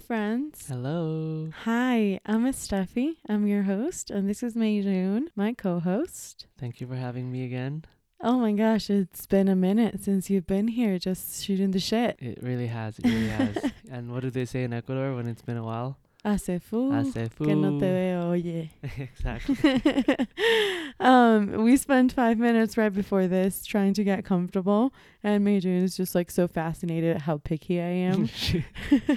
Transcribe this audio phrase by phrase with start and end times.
[0.00, 0.66] Hi, friends.
[0.66, 1.50] Hello.
[1.64, 3.16] Hi, I'm Steffi.
[3.28, 6.46] I'm your host, and this is Mei June, my co-host.
[6.58, 7.84] Thank you for having me again.
[8.18, 12.16] Oh my gosh, it's been a minute since you've been here just shooting the shit.
[12.18, 12.98] It really has.
[12.98, 13.72] It really has.
[13.90, 15.98] And what do they say in Ecuador when it's been a while?
[16.22, 18.70] Hace fu Hace que no te veo, oye.
[18.98, 19.82] exactly.
[21.00, 24.92] um, we spent five minutes right before this trying to get comfortable,
[25.22, 28.26] and Mei June is just like so fascinated at how picky I am.
[28.26, 28.64] she,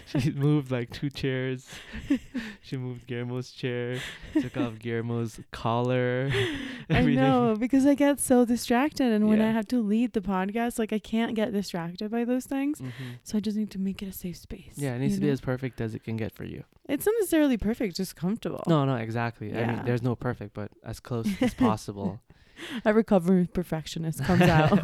[0.05, 1.67] she moved like two chairs.
[2.61, 3.97] she moved Guillermo's chair,
[4.39, 6.31] took off Guillermo's collar.
[6.89, 10.79] I know because I get so distracted, and when I have to lead the podcast,
[10.79, 12.79] like I can't get distracted by those things.
[12.79, 12.91] Mhm.
[13.23, 14.75] So I just need to make it a safe space.
[14.77, 16.63] Yeah, it needs to be as perfect as it can get for you.
[16.89, 18.63] It's not necessarily perfect, just comfortable.
[18.67, 19.55] No, no, exactly.
[19.55, 22.19] I mean, there's no perfect, but as close as possible.
[22.85, 24.83] A recovering perfectionist comes out.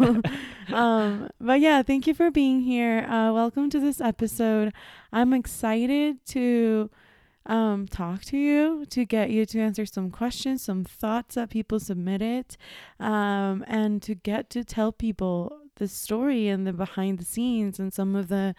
[0.73, 2.99] um, but yeah, thank you for being here.
[3.01, 4.73] Uh, welcome to this episode.
[5.13, 6.89] I'm excited to
[7.45, 11.79] um, talk to you, to get you to answer some questions, some thoughts that people
[11.79, 12.57] submitted,
[12.99, 17.93] um, and to get to tell people the story and the behind the scenes and
[17.93, 18.53] some of the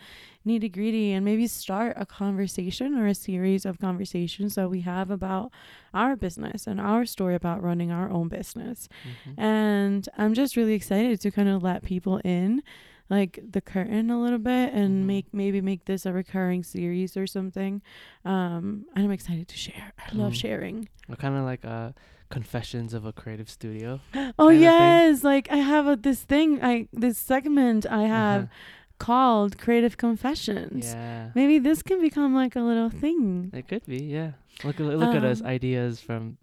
[0.47, 5.11] nitty gritty, and maybe start a conversation or a series of conversations that we have
[5.11, 5.53] about
[5.93, 8.89] our business and our story about running our own business.
[9.05, 9.39] Mhm.
[9.39, 12.63] And I'm just really excited to kind of let people in
[13.11, 15.07] like the curtain a little bit and Mhm.
[15.07, 17.83] make maybe make this a recurring series or something.
[18.25, 19.93] Um and I'm excited to share.
[19.99, 20.37] I love Mm.
[20.41, 20.89] sharing.
[21.19, 21.91] Kind of like uh,
[22.31, 24.01] confessions of a creative studio.
[24.39, 28.55] Oh yes, like I have a, this thing I this segment I have Uh-huh.
[29.01, 30.93] Called Creative Confessions.
[30.95, 31.31] Yeah.
[31.35, 33.51] Maybe this can become like a little thing.
[33.53, 34.33] It could be, yeah.
[34.63, 36.37] Look at look at us, Um, ideas from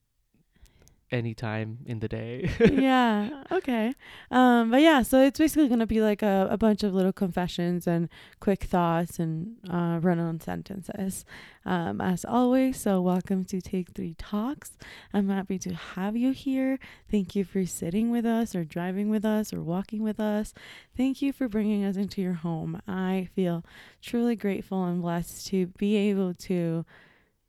[1.11, 2.49] any time in the day.
[2.59, 3.43] yeah.
[3.51, 3.93] Okay.
[4.29, 7.87] Um, but yeah, so it's basically gonna be like a, a bunch of little confessions
[7.87, 11.25] and quick thoughts and uh, run on sentences.
[11.65, 14.77] Um, as always, so welcome to Take Three Talks.
[15.13, 16.77] I'm happy to have you here.
[17.09, 20.53] Thank you for sitting with us or driving with us or walking with us.
[20.95, 22.81] Thank you for bringing us into your home.
[22.87, 23.63] I feel
[24.01, 26.85] truly grateful and blessed to be able to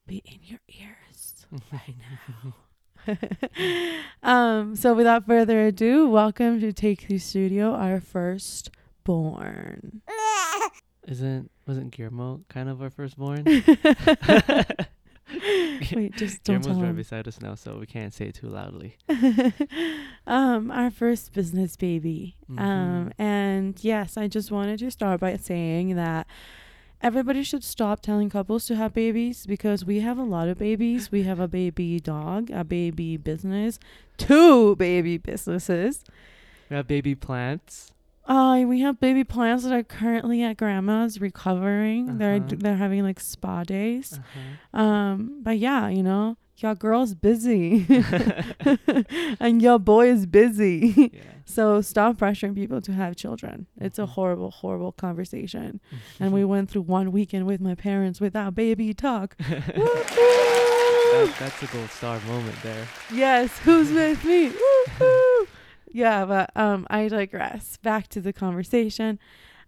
[0.07, 1.95] be in your ears right
[2.45, 2.55] now.
[4.23, 8.71] um, so without further ado, welcome to Take Two Studio, our first
[9.05, 10.03] born.
[11.09, 13.45] Isn't wasn't Guillermo kind of our firstborn?
[15.95, 16.97] Wait, just don't Guillermo's tell right him.
[16.97, 18.97] beside us now, so we can't say it too loudly.
[20.27, 22.37] um, our first business baby.
[22.57, 23.13] Um, Mhm.
[23.19, 26.27] and yes, I just wanted to start by saying that
[27.03, 31.11] everybody should stop telling couples to have babies because we have a lot of babies.
[31.13, 33.79] We have a baby dog, a baby business,
[34.17, 36.05] two baby businesses.
[36.71, 37.93] We have baby plants.
[38.27, 42.19] Uh, we have baby plants that are currently at grandma's recovering.
[42.19, 42.57] They're Uh-huh.
[42.59, 44.21] they're having like spa days.
[44.75, 44.83] Uh-huh.
[44.83, 47.87] Um, but yeah, you know, your girl's busy
[49.41, 51.11] and your boy is busy.
[51.13, 51.21] Yeah.
[51.45, 53.67] so stop pressuring people to have children.
[53.81, 54.09] It's a Mhm.
[54.11, 55.81] horrible, horrible conversation.
[56.21, 59.37] and we went through one weekend with my parents without baby talk.
[59.39, 62.87] that, that's a gold star moment there.
[63.13, 64.49] yes, who's with me?
[64.49, 65.47] Woo-hoo.
[65.93, 67.77] yeah, but um, I digress.
[67.79, 69.19] Back to the conversation.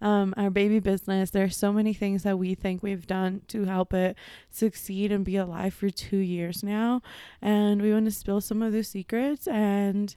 [0.03, 1.31] Um, our baby business.
[1.31, 4.17] There's so many things that we think we've done to help it
[4.51, 7.03] succeed and be alive for two years now,
[7.43, 9.47] and we want to spill some of those secrets.
[9.47, 10.17] And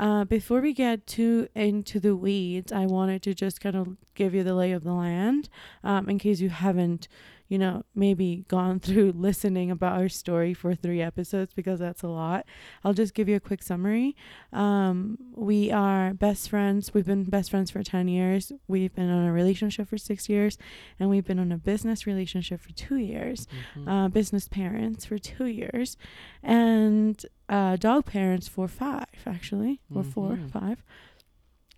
[0.00, 4.34] uh, before we get too into the weeds, I wanted to just kind of give
[4.34, 5.48] you the lay of the land,
[5.84, 7.06] um, in case you haven't,
[7.50, 12.08] you know, maybe gone through listening about our story for three episodes because that's a
[12.08, 12.46] lot.
[12.84, 14.14] I'll just give you a quick summary.
[14.52, 16.94] Um, we are best friends.
[16.94, 18.52] We've been best friends for 10 years.
[18.68, 20.58] We've been on a relationship for six years,
[21.00, 23.88] and we've been on a business relationship for two years, Mhm.
[23.88, 25.96] uh, business parents for two years,
[26.44, 30.50] and uh, dog parents for five, actually, or four, Mhm.
[30.52, 30.84] five.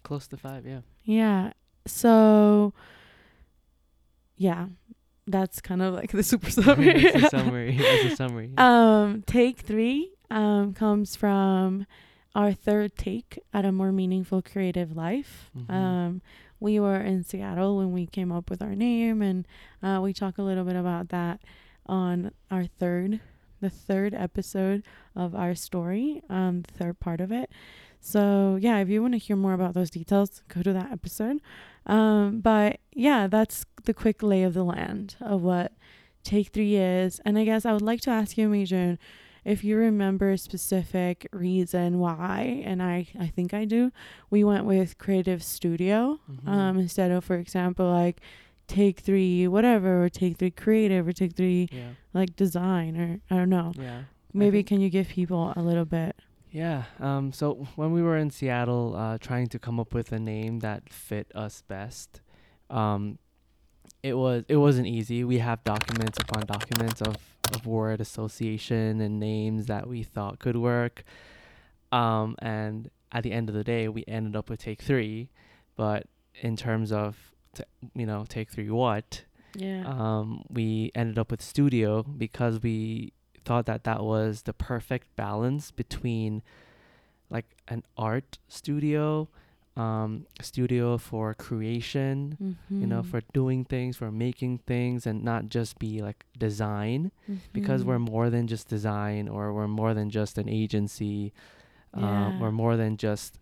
[0.02, 0.82] Close to five, yeah.
[1.04, 1.52] Yeah.
[1.86, 2.74] So,
[4.36, 4.66] yeah,
[5.26, 7.04] that's kind of like the super summary.
[7.04, 7.76] It's a summary.
[7.78, 8.50] It's a summary.
[8.58, 11.86] Um, take three um, comes from
[12.34, 15.50] our third take at a more meaningful creative life.
[15.56, 15.70] Mhm.
[15.70, 16.22] Um,
[16.60, 19.46] we were in Seattle when we came up with our name, and
[19.82, 21.40] uh, we talk a little bit about that
[21.86, 23.20] on our third,
[23.60, 24.84] the third episode
[25.16, 27.50] of our story, um, the third part of it.
[28.00, 31.40] So yeah, if you want to hear more about those details, go to that episode.
[31.86, 35.72] Um, but yeah, that's the quick lay of the land of what
[36.24, 37.20] Take Three is.
[37.24, 38.98] And I guess I would like to ask you, Mijun,
[39.44, 43.90] if you remember a specific reason why, and I, I think I do,
[44.30, 46.48] we went with Creative Studio Mhm.
[46.48, 48.20] um, instead of, for example, like
[48.68, 51.88] take three whatever or take three creative or take three Yeah.
[52.14, 53.72] like design or I don't know.
[53.76, 54.02] Yeah.
[54.32, 56.14] Maybe can you give people a little bit?
[56.52, 56.84] Yeah.
[57.00, 57.32] Um.
[57.32, 60.88] So when we were in Seattle, uh, trying to come up with a name that
[60.90, 62.20] fit us best,
[62.70, 63.18] um,
[64.02, 65.24] it was it wasn't easy.
[65.24, 67.16] We have documents upon documents of
[67.54, 71.04] of word association and names that we thought could work.
[71.90, 72.36] Um.
[72.40, 75.30] And at the end of the day, we ended up with Take Three,
[75.74, 76.06] but
[76.42, 77.16] in terms of
[77.54, 77.64] t-
[77.94, 79.24] you know Take Three what,
[79.56, 79.84] Yeah.
[79.86, 83.12] um, we ended up with studio because we
[83.44, 86.42] thought that that was the perfect balance between
[87.30, 89.28] like an art studio
[89.74, 93.06] um studio for creation you know Mhm.
[93.10, 97.10] for doing things for making things and not just be like design
[97.54, 98.10] because we're Mhm.
[98.12, 101.32] more than just design or we're more than just an agency
[101.94, 102.38] um, Yeah.
[102.40, 103.38] we're more than just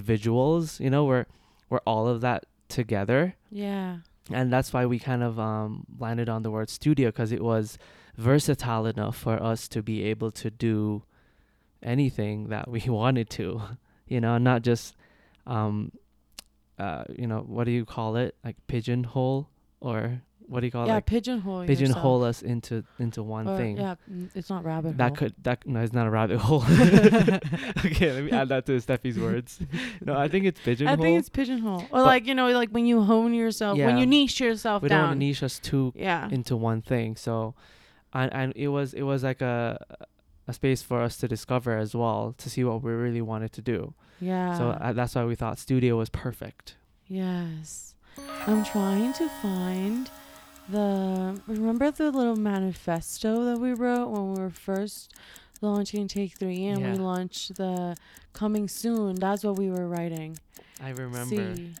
[0.00, 1.26] individuals you know we're
[1.70, 3.98] we're all of that together yeah.
[4.32, 7.78] and that's why we kind of um, landed on the word studio because it was
[8.16, 11.02] versatile enough for us to be able to do
[11.82, 13.60] anything that we wanted to
[14.08, 14.94] you know not just
[15.46, 15.92] um
[16.78, 19.48] uh you know what do you call it like pigeonhole
[19.80, 22.28] or what do you call yeah, it like pigeonhole pigeonhole yourself.
[22.28, 23.96] us into into one Or- thing Yeah,
[24.34, 24.96] it's not rabbit hole.
[24.98, 25.16] that hole.
[25.16, 26.62] could that no it's not a rabbit hole
[27.84, 29.58] okay let me add that to steffi's words
[30.04, 31.80] no i think it's pigeonhole I think it's pigeonhole.
[31.82, 34.84] Or But- like, you know, like when you hone yourself, when you niche yourself down.
[34.84, 36.28] we don't want to niche us too yeah.
[36.30, 37.16] into one thing.
[37.16, 37.54] So,
[38.22, 39.78] and and it was it was like a
[40.48, 43.62] a space for us to discover as well to see what we really wanted to
[43.62, 43.94] do.
[44.20, 44.56] yeah.
[44.58, 46.76] So uh, that's why we thought studio was perfect.
[47.08, 47.94] Yes.
[48.46, 50.08] I'm trying to find
[50.68, 55.12] the remember the little manifesto that we wrote when we were first
[55.60, 57.96] launching Take 3 and we launched the
[58.32, 59.16] coming soon.
[59.16, 60.38] That's what we were writing.
[60.82, 61.56] I remember.
[61.56, 61.74] See,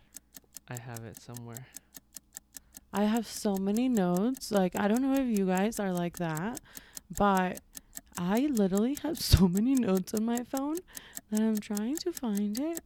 [0.68, 1.66] I have it somewhere.
[2.96, 4.50] I have so many notes.
[4.50, 6.60] Like I don't know if you guys are like that,
[7.14, 7.60] but
[8.16, 10.76] I literally have so many notes on my phone
[11.30, 12.80] that I'm trying to find it.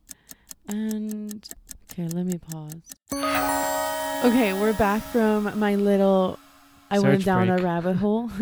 [0.66, 1.48] And
[1.92, 2.82] okay, let me pause.
[4.24, 6.40] Okay, we're back from my little
[6.90, 8.30] I went Search down a rabbit hole.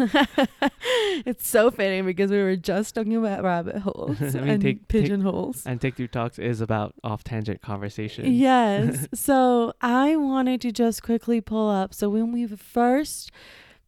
[1.27, 4.89] it's so fitting because we were just talking about rabbit holes I mean, and take-
[4.89, 5.65] take- pigeonholes.
[5.67, 8.33] And Take Two Talks is about off tangent conversation.
[8.33, 9.07] Yes.
[9.15, 11.93] so I wanted to just quickly pull up.
[11.93, 13.31] So when we first,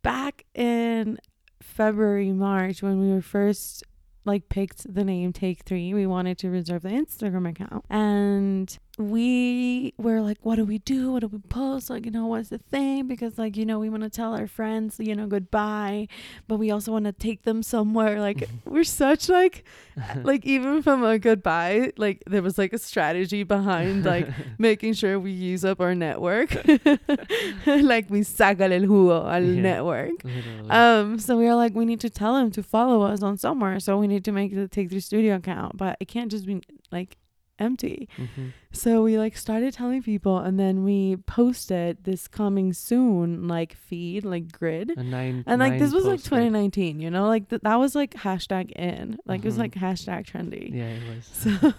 [0.02, 1.18] back in
[1.62, 3.84] February, March, when we were first
[4.26, 7.84] like picked the name Take Three, we wanted to reserve the Instagram account.
[7.88, 11.12] And we were like, what do we do?
[11.12, 11.90] What do we post?
[11.90, 13.06] Like, you know, what's the thing?
[13.08, 16.06] Because, like, you know, we want to tell our friends, you know, goodbye,
[16.46, 18.20] but we also want to take them somewhere.
[18.20, 19.64] Like, we're such like,
[20.22, 25.18] like, even from a goodbye, like, there was like a strategy behind like making sure
[25.18, 26.54] we use up our network.
[27.66, 29.62] like, we saca el jugo al Yeah.
[29.62, 30.22] network.
[30.24, 30.70] Literally.
[30.70, 33.80] Um, so we were like, we need to tell them to follow us on somewhere.
[33.80, 36.60] So we need to make the Take Three Studio account, but it can't just be
[36.92, 37.16] like
[37.60, 38.08] empty.
[38.16, 38.52] Mhm.
[38.72, 44.24] So we like started telling people, and then we posted this coming soon like feed,
[44.24, 44.92] like grid.
[44.96, 45.44] Nine.
[45.46, 49.18] And like this was like 2019, you know, like th- that was like hashtag in,
[49.26, 49.58] like it was Mhm.
[49.58, 50.72] like hashtag trendy.
[50.74, 51.24] Yeah, it was.
[51.26, 51.74] So,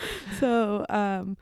[0.40, 1.36] so um,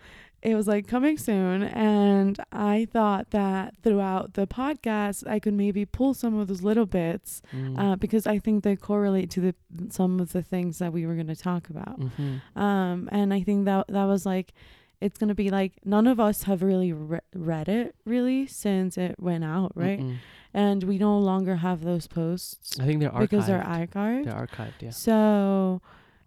[0.51, 5.85] it was like coming soon, and I thought that throughout the podcast, I could maybe
[5.85, 7.79] pull some of those little bits Mm.
[7.79, 9.55] uh, because I think they correlate to the
[9.91, 11.99] some of the things that we were going to talk about.
[12.01, 12.41] Mhm.
[12.65, 14.53] Um, and I think that that was like,
[15.01, 19.15] it's gonna be like none of us have really re- read it really since it
[19.19, 20.01] went out, right?
[20.01, 20.17] Mm-mm.
[20.55, 23.21] And we no longer have those posts I think they're archived.
[23.21, 24.25] because they're archived.
[24.25, 24.81] They're archived.
[24.81, 24.91] Yeah.
[24.91, 25.83] So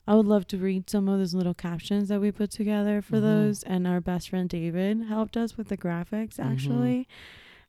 [0.09, 3.17] I would love to read some of those little captions that we put together for
[3.17, 3.21] Mhm.
[3.21, 3.63] those.
[3.63, 6.45] And our best friend David helped us with the graphics Mhm.
[6.51, 7.07] actually.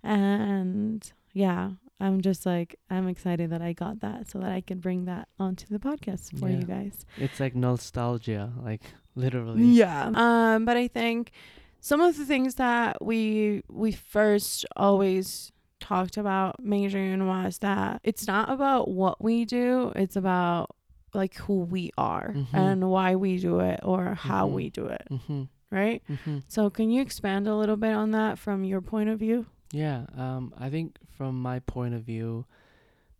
[0.02, 4.78] And yeah, I'm just like I'm excited that I got that so that I can
[4.80, 6.58] bring that onto the podcast for Yeah.
[6.58, 7.04] you guys.
[7.18, 8.82] It's like nostalgia, like
[9.14, 9.62] literally.
[9.64, 10.10] Yeah.
[10.14, 11.32] Um, but I think
[11.80, 18.26] some of the things that we we first always talked about Meijun was that it's
[18.26, 20.70] not about what we do, it's about
[21.14, 22.54] like who we are Mhm.
[22.54, 24.52] and why we do it or how Mhm.
[24.54, 25.48] we do it, Mhm.
[25.70, 26.02] right?
[26.08, 26.42] Mhm.
[26.48, 29.46] So can you expand a little bit on that from your point of view?
[29.72, 32.44] Yeah, um, I think from my point of view,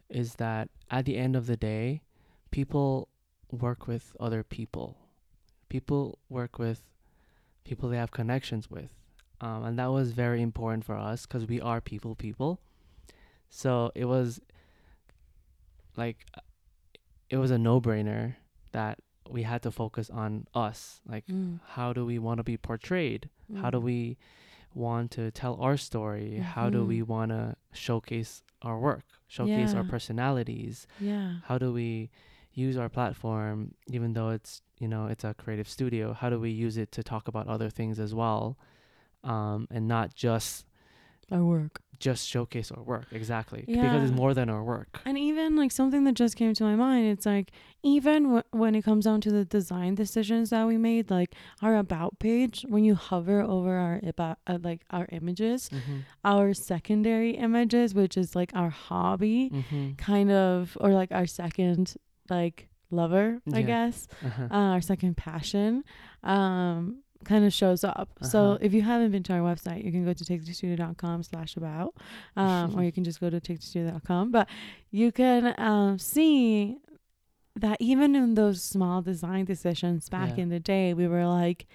[0.09, 2.03] is that at the end of the day,
[2.51, 3.09] people
[3.51, 4.97] work with other people.
[5.69, 6.83] People work with
[7.65, 8.93] people they have connections with,
[9.41, 12.59] um, and that was very important for us because we are people people.
[13.49, 14.41] So it was
[15.97, 16.25] like
[17.31, 18.35] it was a no brainer
[18.73, 21.01] that we had to focus on us.
[21.07, 21.25] Like,
[21.77, 23.29] how do we want to be portrayed?
[23.63, 23.83] How do Mm.
[23.85, 24.17] we
[24.75, 26.39] want to tell our story?
[26.39, 30.87] How do we want to showcase our work, showcase our personalities?
[31.01, 31.37] Yeah.
[31.45, 32.11] How do we
[32.53, 36.13] use our platform, even though it's you know it's a creative studio?
[36.13, 38.57] How do we use it to talk about other things as well,
[39.25, 40.67] um, and not just
[41.31, 41.81] Our work.
[42.01, 45.03] just showcase our work exactly because it's more than our work.
[45.05, 47.51] And even like something that just came to my mind, it's like
[47.83, 51.77] even w- when it comes down to the design decisions that we made, like our
[51.77, 55.99] about page, when you hover over our about uh, like our images, Mm-hmm.
[56.25, 59.95] our secondary images, which is like our hobby, Mm-hmm.
[59.97, 61.95] kind of, or like our second
[62.31, 64.49] like lover, I guess, Uh-huh.
[64.51, 65.85] uh, our second passion,
[66.25, 68.09] um, kind of shows up.
[68.23, 68.59] So Uh-huh.
[68.62, 71.95] if you haven't been to our website, you can go to takethestudio.com slash about,
[72.37, 74.31] um, or you can just go to takethestudio.com.
[74.31, 74.49] But
[74.91, 76.79] you can um, see
[77.57, 80.45] that even in those small design decisions back Yeah.
[80.45, 81.67] in the day, we were like,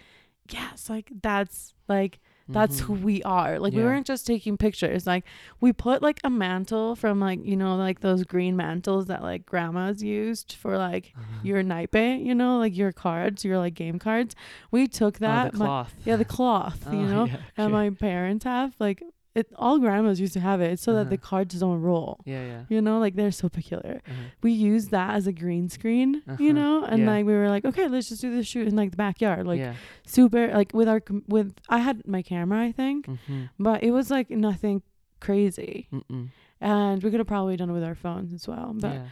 [0.50, 3.02] yes, like that's like that's who Mhm.
[3.02, 3.58] we are.
[3.60, 5.08] Like we weren't just taking pictures.
[5.08, 5.26] Like
[5.62, 9.46] we put like a mantle from like you know like those green mantles that like
[9.46, 11.40] grandmas used for like Uh-huh.
[11.44, 14.36] your naipe, you know, like your cards, your like game cards.
[14.72, 15.96] We took Oh, that, the my- cloth.
[16.06, 18.76] yeah, the cloth, you Oh, know, yeah, that my parents have.
[18.80, 19.02] Like
[19.36, 21.30] it, all grandmas used to have it, It's so that the Uh-huh.
[21.30, 22.22] cards don't roll.
[22.26, 22.62] yeah, yeah.
[22.70, 24.02] You know, like they're so peculiar.
[24.08, 24.14] Uh-huh.
[24.42, 26.38] We used that as a green screen, Uh-huh.
[26.46, 27.12] you know, and Yeah.
[27.12, 29.60] like we were like, okay, let's just do this shoot in like the backyard, like
[29.60, 29.74] yeah.
[30.06, 31.54] super, like with our com- with.
[31.70, 33.44] I had my camera, I think, Mm-hmm.
[33.60, 34.82] but it was like nothing
[35.20, 36.30] crazy, Mm-mm.
[36.62, 38.74] and we could have probably done it with our phones as well.
[38.74, 39.06] But yeah.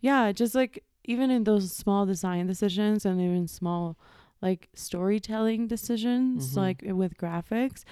[0.00, 3.96] yeah, just like even in those small design decisions and even small
[4.40, 6.56] like storytelling decisions, Mhm.
[6.56, 7.84] like with graphics,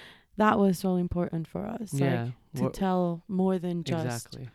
[0.42, 1.92] that was so important for us.
[1.92, 2.24] yeah.
[2.24, 4.48] Like to we're- tell more than just exactly.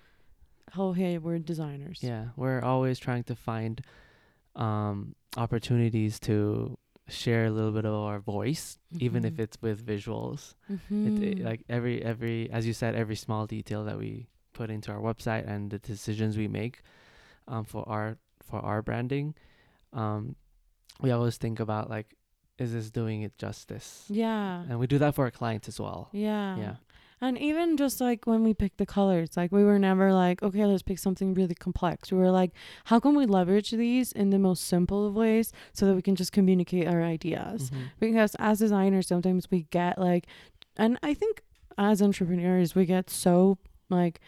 [0.78, 2.00] oh hey, we're designers.
[2.02, 3.76] Yeah, we're always trying to find
[4.56, 6.78] um opportunities to
[7.08, 9.40] share a little bit of our voice, even if Mhm.
[9.46, 10.56] it's with visuals.
[10.70, 11.22] It, Mhm.
[11.24, 15.00] it- like every every as you said, every small detail that we put into our
[15.10, 16.82] website and the decisions we make
[17.48, 19.36] um for our for our branding,
[19.94, 20.36] um
[21.02, 22.16] we always think about like
[22.58, 24.06] is this doing it justice?
[24.10, 24.64] yeah.
[24.70, 26.10] And we do that for our clients as well.
[26.12, 26.58] Yeah.
[26.58, 26.76] Yeah.
[27.22, 30.66] And even just like when we picked the colors, like we were never like, okay,
[30.66, 32.12] let's pick something really complex.
[32.12, 32.52] We were like,
[32.86, 36.16] how can we leverage these in the most simple of ways so that we can
[36.16, 37.72] just communicate our ideas?
[37.72, 37.78] Mhm.
[38.00, 40.28] Because as designers, sometimes we get like,
[40.78, 41.42] and I think
[41.78, 43.58] as entrepreneurs, we get so
[43.90, 44.20] like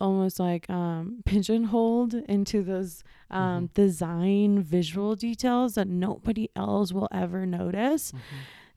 [0.00, 3.74] almost like um pigeonholed into those um Mhm.
[3.74, 8.18] design visual details that nobody else will ever notice Mhm.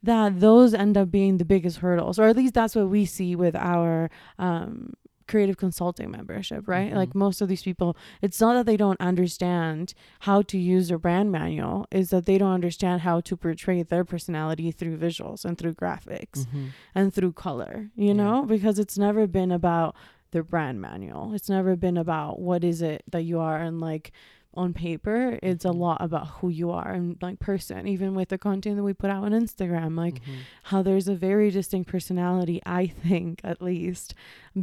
[0.04, 3.36] that those end up being the biggest hurdles, or at least that's what we see
[3.36, 4.94] with our um,
[5.28, 6.94] creative consulting membership, right?
[6.96, 7.16] Like Mhm.
[7.26, 11.32] most of these people, it's not that they don't understand how to use their brand
[11.34, 15.74] manual, is that they don't understand how to portray their personality through visuals and through
[15.74, 16.70] graphics Mhm.
[16.96, 18.14] and through color, you Yeah.
[18.14, 19.96] know, because it's never been about
[20.38, 21.34] their brand manual.
[21.34, 24.12] It's never been about what is it that you are and like
[24.54, 25.78] on paper, it's a Mhm.
[25.86, 29.10] lot about who you are and like person, even with the content that we put
[29.12, 30.38] out on Instagram, like Mhm.
[30.70, 34.16] how there's a very distinct personality, I think at least,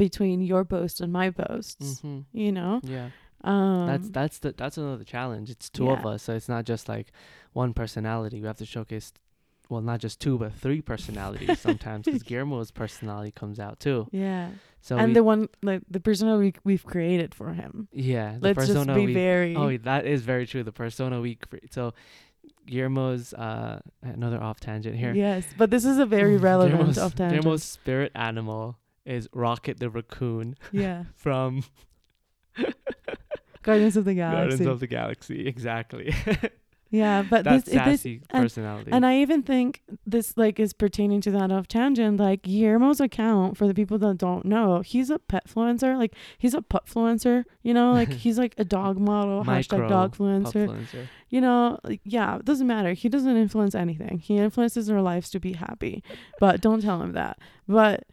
[0.05, 2.01] between your post and my posts.
[2.01, 2.25] Mhm.
[2.33, 2.81] You know?
[2.83, 3.11] Yeah.
[3.43, 5.49] Um that's that's the that's another challenge.
[5.51, 7.09] It's two of us, so it's not just like
[7.53, 8.41] one personality.
[8.41, 9.13] We have to showcase,
[9.75, 14.09] well, not just two, but three personalities sometimes, because Guillermo's personality comes out too.
[14.13, 14.51] yeah.
[14.81, 17.89] So and we, the one like the persona we we've created for him.
[17.91, 20.63] yeah, the Let's just be we, very oh, that is very true.
[20.63, 21.95] The persona we cre- so
[22.67, 25.15] Guillermo's uh another off tangent here.
[25.15, 27.41] Yes, but this is a very relevant Guillermo's, off tangent.
[27.43, 28.77] Guillermo's spirit animal
[29.07, 31.05] is Rocket the raccoon yeah.
[31.17, 31.65] from
[33.63, 34.49] Guardians of the Galaxy.
[34.51, 35.47] Guardians of the Galaxy.
[35.47, 36.15] Exactly.
[36.95, 38.91] Yeah, but That's this, it- this sassy and- personality.
[38.93, 42.21] And I even think this like is pertaining to that off tangent.
[42.21, 45.99] Like Guillermo's account, for the people that don't know, he's a pet influencer.
[45.99, 47.45] Like he's a pup influencer.
[47.63, 50.87] You know, like he's like a dog model, hashtag dog influencer.
[51.31, 52.93] You know, like yeah, it doesn't matter.
[52.93, 54.19] He doesn't influence anything.
[54.21, 56.03] He influences our lives to be happy.
[56.39, 57.39] But don't tell him that.
[57.67, 58.05] But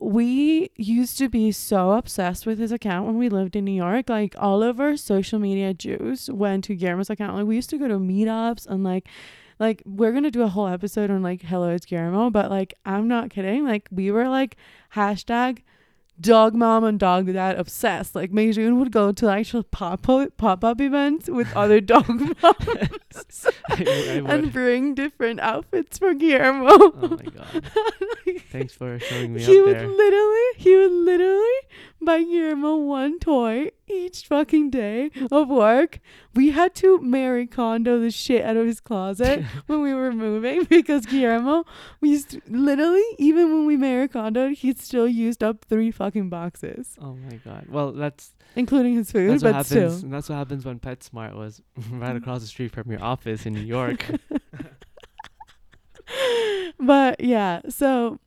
[0.00, 4.08] we used to be so obsessed with his account when we lived in New York.
[4.08, 7.36] Like all of our social media juice went to Guillermo's account.
[7.36, 9.06] Like we used to go to meetups and like
[9.58, 13.08] like we're gonna do a whole episode on like hello it's Guillermo, but like I'm
[13.08, 13.64] not kidding.
[13.66, 14.56] Like we were like
[14.94, 15.62] hashtag
[16.20, 18.14] dog mom and dog dad obsessed.
[18.14, 24.22] Like Meijun would go to actual pop pop up events with other dog moms I,
[24.26, 26.68] I and bring different outfits for Guillermo.
[26.70, 27.70] oh my god.
[28.50, 29.88] Thanks for showing me he up would there.
[29.88, 31.58] literally, he would literally
[32.00, 35.98] buy Guillermo one toy each fucking day of work.
[36.34, 40.64] We had to Marie Kondo the shit out of his closet when we were moving
[40.70, 41.64] because Guillermo,
[42.00, 46.28] we used to, literally, even when we Marie Kondoed, he still used up three fucking
[46.30, 47.66] boxes, Oh my god.
[47.68, 49.96] Well, that's including his food, that's what but happens.
[49.98, 50.10] still.
[50.10, 53.60] That's what happens when PetSmart was right across the street from your office in New
[53.60, 54.04] York.
[56.78, 58.18] but yeah, so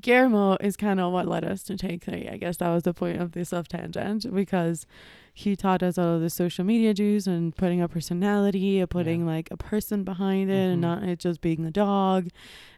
[0.00, 2.28] Guillermo is kind of what led us to take three.
[2.30, 4.86] I guess that was the point of this off tangent because
[5.34, 9.24] he taught us all of the social media juice and putting a personality, and putting
[9.26, 10.80] like a person behind it, and Mhm.
[10.80, 12.28] not it just being the dog.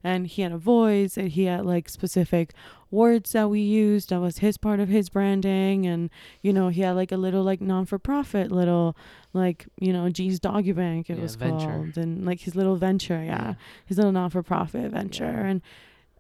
[0.05, 2.53] And he had a voice, and he had like specific
[2.93, 4.11] words that we used.
[4.11, 6.11] That was his part of his branding, and
[6.43, 8.97] you know he had like a little like non for profit little
[9.33, 11.67] like you know G's Doggy Bank it Yeah, was venture.
[11.67, 13.55] called, and like his little venture, yeah
[13.87, 15.25] his little non for profit venture.
[15.25, 15.47] Yeah.
[15.47, 15.63] And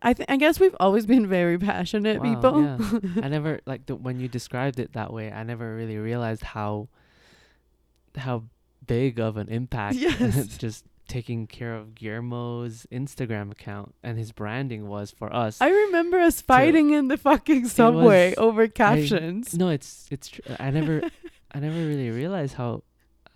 [0.02, 2.62] I th- I guess we've always been very passionate Wow, people.
[2.62, 3.22] yeah.
[3.24, 5.32] I never like the, when you described it that way.
[5.32, 6.88] I never really realized how
[8.16, 8.44] how
[8.86, 10.56] big of an impact Yes.
[10.58, 15.60] just taking care of Guillermo's Instagram account and his branding was for us.
[15.60, 19.54] I remember us fighting in the fucking subway was- over captions.
[19.54, 21.02] no, it's it's tr- I never
[21.52, 22.82] I never really realized how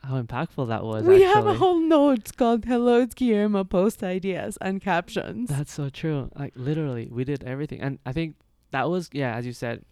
[0.02, 1.04] how impactful that was.
[1.04, 1.26] we actually.
[1.34, 5.48] have a whole note called "Hello, it's Guillermo." Post ideas and captions.
[5.50, 6.30] That's so true.
[6.36, 8.36] Like literally, we did everything, and I think
[8.70, 9.84] that was yeah, as you said,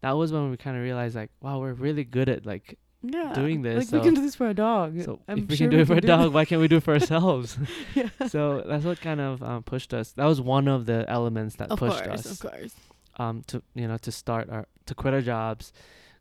[0.00, 2.78] that was when we kind of realized like, wow, we're really good at like.
[3.02, 5.00] yeah, doing this, Like we can do this for a dog.
[5.02, 6.76] So I'm if we sure can do it for a dog, why can't we do
[6.78, 7.56] it for ourselves?
[7.94, 8.08] yeah.
[8.26, 10.10] so that's what kind of um, pushed us.
[10.12, 12.74] That was one of the elements that Of pushed course, us of course.
[13.18, 15.72] um to you know to start our to quit our jobs,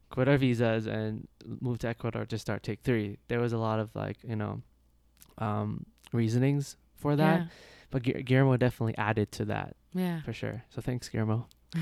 [0.10, 1.28] quit our visas, and
[1.62, 3.18] move to Ecuador to start Take Three.
[3.28, 4.62] There was a lot of like you know,
[5.38, 7.48] um reasonings for that, Yeah.
[7.92, 10.22] but Gu- Guillermo definitely added to that Yeah.
[10.22, 10.64] for sure.
[10.70, 11.48] So thanks, Guillermo.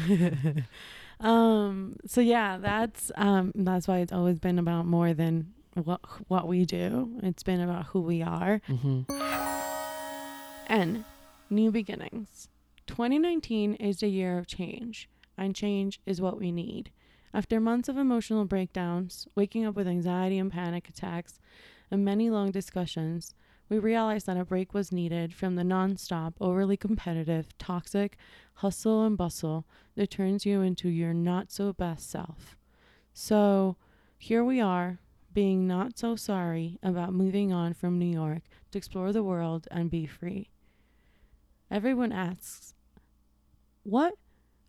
[1.19, 6.47] um so yeah that's um that's why it's always been about more than what what
[6.47, 9.03] we do it's been about who we are Mm-hmm.
[10.67, 11.05] and
[11.49, 12.49] new beginnings
[12.87, 16.91] 2019 is the year of change and change is what we need
[17.35, 21.39] after months of emotional breakdowns waking up with anxiety and panic attacks
[21.91, 23.35] and many long discussions
[23.67, 28.17] we realized that a break was needed from the non-stop overly competitive toxic
[28.55, 32.55] hustle and bustle that turns you into your not so best self.
[33.13, 33.75] So
[34.17, 34.99] here we are,
[35.33, 39.89] being not so sorry about moving on from New York to explore the world and
[39.89, 40.49] be free.
[41.71, 42.75] Everyone asks,
[43.83, 44.13] What?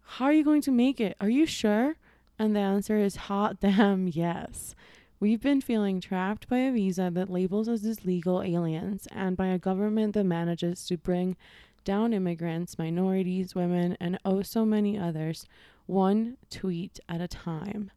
[0.01, 1.17] How are you going to make it?
[1.21, 1.97] Are you sure?
[2.39, 4.75] And the answer is hot damn yes.
[5.19, 9.47] We've been feeling trapped by a visa that labels us as legal aliens and by
[9.47, 11.37] a government that manages to bring
[11.85, 15.47] down immigrants, minorities, women, and oh so many others,
[15.87, 17.91] one tweet at a time.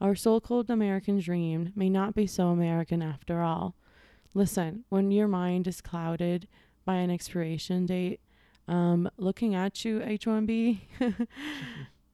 [0.00, 3.74] Our so called American dream may not be so American after all.
[4.34, 6.46] Listen, when your mind is clouded
[6.84, 8.20] by an expiration date,
[8.68, 10.80] um, looking at you, H 1B,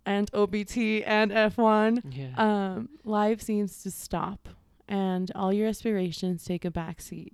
[0.07, 2.35] and OPT and F1, Yeah.
[2.37, 4.49] um, life seems to stop
[4.89, 7.33] and all your aspirations take a backseat.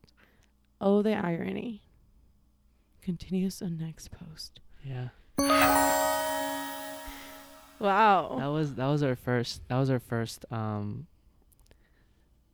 [0.81, 1.83] Oh, the irony.
[3.03, 4.61] Continues on next post.
[4.85, 5.09] yeah.
[7.79, 8.37] Wow.
[8.39, 11.07] That was that was our first that was our first um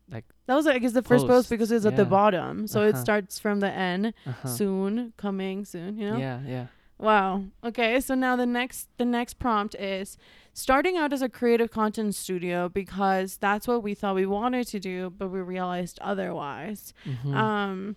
[0.09, 2.69] like That was, I guess, the first post Post, because it's at the bottom.
[2.69, 3.03] So it Uh-huh.
[3.03, 4.49] starts from the end uh-huh.
[4.49, 6.17] soon, coming soon, you know?
[6.17, 6.67] Yeah, yeah.
[6.99, 7.45] Wow.
[7.63, 10.17] Okay, so now the next the next prompt is
[10.55, 14.81] starting out as a creative content studio because that's what we thought we wanted to
[14.81, 16.95] do, but we realized otherwise.
[17.05, 17.35] Mhm.
[17.35, 17.97] Um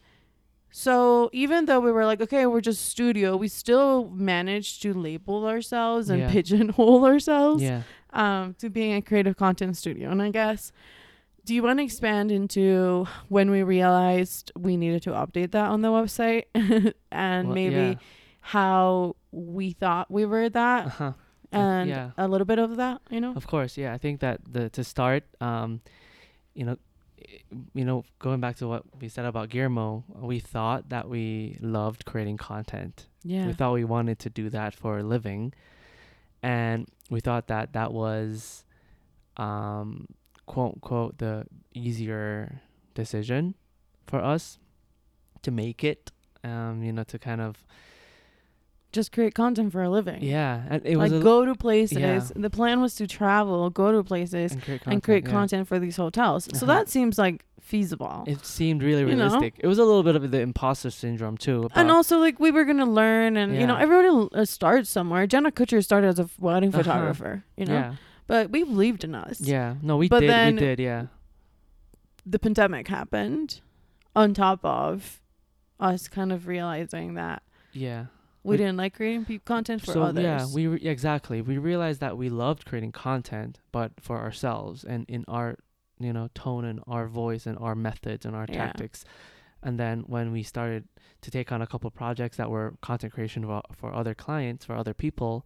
[0.71, 5.45] so even though we were like, okay, we're just studio, we still managed to label
[5.47, 6.31] ourselves and Yeah.
[6.31, 7.83] pigeonhole ourselves yeah.
[8.13, 10.11] um to being a creative content studio.
[10.11, 10.71] And I guess
[11.45, 15.81] do you want to expand into when we realized we needed to update that on
[15.81, 16.43] the website
[17.11, 17.95] and Well, maybe yeah.
[18.53, 21.13] How we thought we were that Uh-huh.
[21.51, 22.11] and yeah.
[22.17, 23.33] a little bit of that, you know?
[23.35, 23.93] Of course, yeah.
[23.93, 25.81] I think that the to start, um,
[26.53, 26.77] you know,
[27.73, 32.05] you know, going back to what we said about Guillermo, we thought that we loved
[32.05, 33.05] creating content.
[33.23, 33.45] Yeah.
[33.47, 35.53] We thought we wanted to do that for a living,
[36.41, 38.63] and we thought that that was,
[39.37, 40.07] um,
[40.47, 42.61] quote unquote, the easier
[42.95, 43.53] decision
[44.07, 44.57] for us
[45.43, 46.11] to make it.
[46.43, 47.53] Um, you know, to kind of
[48.91, 50.23] just create content for a living.
[50.23, 51.97] Yeah, and it like a, go to places.
[51.97, 52.19] yeah.
[52.35, 55.03] The plan was to travel, go to places, and create and content.
[55.03, 55.31] create yeah.
[55.31, 56.45] content for these hotels.
[56.53, 56.65] So Uh-huh.
[56.73, 58.23] that seems like feasible.
[58.25, 59.25] It seemed really You know?
[59.25, 59.53] realistic.
[59.59, 61.69] It was a little bit of the imposter syndrome too.
[61.75, 65.27] And also, like we were gonna learn, and you know, everybody l- uh, starts somewhere.
[65.27, 66.79] Jenna Kutcher started as a wedding Uh-huh.
[66.83, 69.39] photographer, you know, yeah, but we believed in us.
[69.41, 69.75] yeah.
[69.83, 70.29] No, we But did.
[70.29, 70.79] then- we did.
[70.79, 71.05] Yeah,
[72.25, 73.61] The pandemic happened,
[74.15, 75.21] on top of
[75.79, 78.05] us kind of realizing that yeah.
[78.49, 80.23] We didn't like creating content for so others.
[80.23, 81.41] yeah, we re- exactly.
[81.41, 85.57] We realized that we loved creating content, but for ourselves and in our,
[85.99, 88.57] you know, tone and our voice and our methods and our Yeah.
[88.57, 89.05] tactics.
[89.61, 90.87] And then when we started
[91.21, 94.75] to take on a couple projects that were content creation for, for other clients, for
[94.75, 95.45] other people,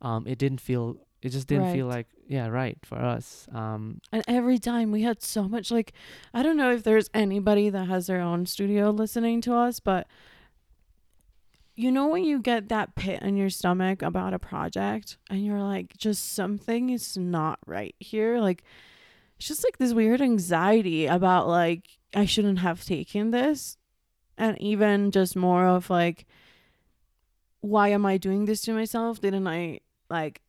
[0.00, 0.96] um, it didn't feel.
[1.22, 3.46] It just didn't feel like yeah, right for us.
[3.54, 5.92] Um, And every time we had so much like
[6.34, 10.08] I don't know if there's anybody that has their own studio listening to us, but
[11.74, 15.62] you know when you get that pit in your stomach about a project and you're
[15.62, 18.62] like just something is not right here, like
[19.38, 23.76] it's just like this weird anxiety about like I shouldn't have taken this
[24.36, 26.26] and even just more of like
[27.60, 29.20] why am I doing this to myself?
[29.20, 29.80] Didn't I
[30.10, 30.42] like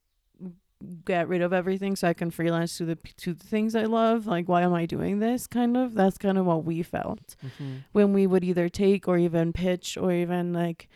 [1.06, 4.28] get rid of everything so I can freelance to the to the things I love.
[4.28, 5.48] Like, why am I doing this?
[5.48, 5.94] Kind of.
[5.94, 7.84] That's kind of what we felt mhm.
[7.92, 10.90] when we would either take or even pitch or even like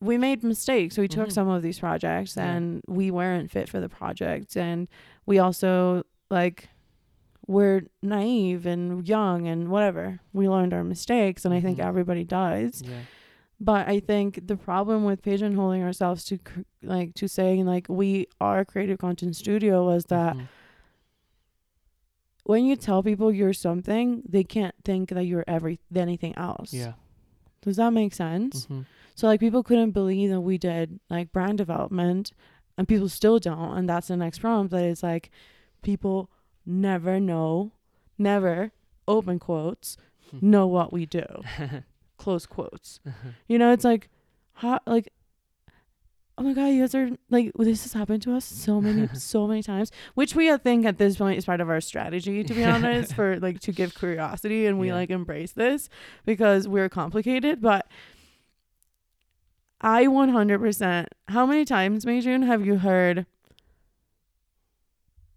[0.00, 0.96] we made mistakes.
[0.98, 1.32] We took Mhm.
[1.32, 2.52] some of these projects Yeah.
[2.54, 4.88] and we weren't fit for the project, and
[5.26, 6.68] we also like
[7.46, 10.20] we're naive and young and whatever.
[10.34, 11.84] We learned our mistakes, and I think Mhm.
[11.86, 13.00] everybody does Yeah.
[13.58, 18.26] but I think the problem with pigeonholing ourselves to cr- like to saying like we
[18.40, 20.46] are a creative content studio was that Mhm.
[22.44, 26.72] when you tell people you're something, they can't think that you're every anything else.
[26.72, 26.94] Yeah.
[27.62, 28.66] Does that make sense?
[29.18, 32.30] So like people couldn't believe that we did like brand development
[32.76, 35.32] and people still don't and that's the next problem that is like
[35.82, 36.30] people
[36.64, 37.72] never know
[38.16, 38.70] never
[39.08, 39.96] open quotes
[40.30, 40.38] hmm.
[40.40, 41.26] know what we do.
[42.16, 43.00] Close quotes.
[43.04, 43.30] Uh-huh.
[43.48, 44.08] You know it's like
[44.52, 45.12] how like
[46.38, 49.48] oh my god you guys are like this has happened to us so many so
[49.48, 52.54] many times which we I think at this point is part of our strategy to
[52.54, 54.94] be honest for like to give curiosity and we Yeah.
[54.94, 55.88] like embrace this
[56.24, 57.88] because we're complicated but
[59.80, 63.26] I 100% how many times Meijun have you heard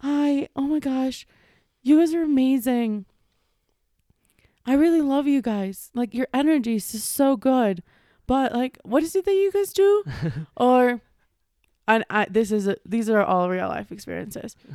[0.02, 1.28] I oh my gosh
[1.84, 3.06] you guys are amazing
[4.66, 5.90] I really love you guys.
[5.94, 7.82] Like your energy is just so good.
[8.28, 10.04] But like what is it that you guys do?
[10.58, 11.02] or
[11.88, 14.56] and I this is a, these are all real life experiences.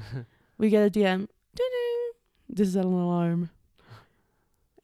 [0.58, 1.28] We get a DM.
[1.54, 2.12] Ding-ding.
[2.48, 3.50] This is an alarm.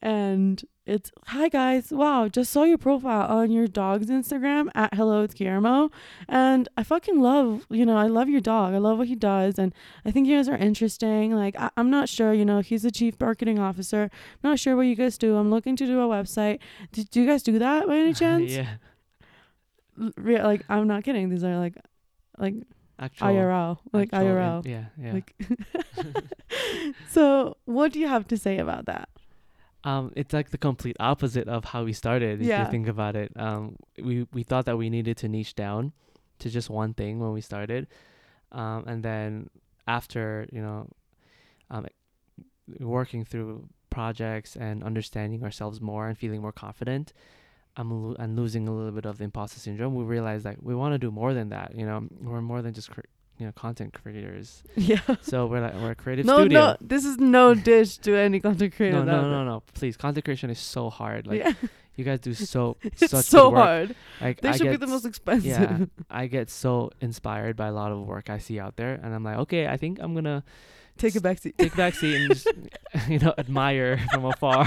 [0.04, 1.92] And it's hi guys.
[1.92, 5.90] Wow, just saw your profile on your dog's Instagram at hello it's Guillermo.
[6.28, 8.74] And I fucking love, you know, I love your dog.
[8.74, 9.60] I love what he does.
[9.60, 9.72] And
[10.04, 11.36] I think you guys are interesting.
[11.36, 14.10] Like I, I'm not sure, you know, he's the chief marketing officer.
[14.42, 15.36] I'm not sure what you guys do.
[15.36, 16.58] I'm looking to do a website.
[16.90, 18.50] Do, do you guys do that by any chance?
[18.50, 18.74] yeah.
[20.16, 21.28] Re- like I'm not kidding.
[21.28, 21.76] These are like
[22.38, 22.54] like
[22.98, 23.28] Actual.
[23.28, 23.78] IRL.
[23.92, 24.66] Like in- IRL.
[24.66, 24.84] yeah.
[25.00, 25.12] Yeah.
[25.12, 25.34] Like
[27.10, 29.08] So what do you have to say about that?
[29.84, 32.40] Um, it's like the complete opposite of how we started.
[32.40, 32.64] If Yeah.
[32.64, 35.92] you think about it, um, we we thought that we needed to niche down
[36.38, 37.88] to just one thing when we started,
[38.52, 39.50] um, and then
[39.86, 40.88] after you know,
[41.70, 41.86] um,
[42.80, 47.12] working through projects and understanding ourselves more and feeling more confident,
[47.76, 50.74] um, lo- and losing a little bit of the imposter syndrome, we realized that we
[50.74, 51.74] want to do more than that.
[51.74, 53.00] You know, we're more than just cre-
[53.42, 54.62] you know content creators.
[54.76, 55.00] Yeah.
[55.22, 56.60] So we're like we're a creative no, studio.
[56.60, 58.98] no, this is no dish to any content creator.
[58.98, 61.26] No, no, out no, no, Please, content creation is so hard.
[61.26, 61.52] Like yeah,
[61.96, 63.96] you guys do so it's such so hard.
[64.20, 65.44] Like They I should be get the most expensive.
[65.44, 69.12] Yeah, I get so inspired by a lot of work I see out there, and
[69.12, 70.44] I'm like, okay, I think I'm gonna
[70.98, 72.46] Take a back to take a back seat and just
[73.08, 74.66] you know admire from afar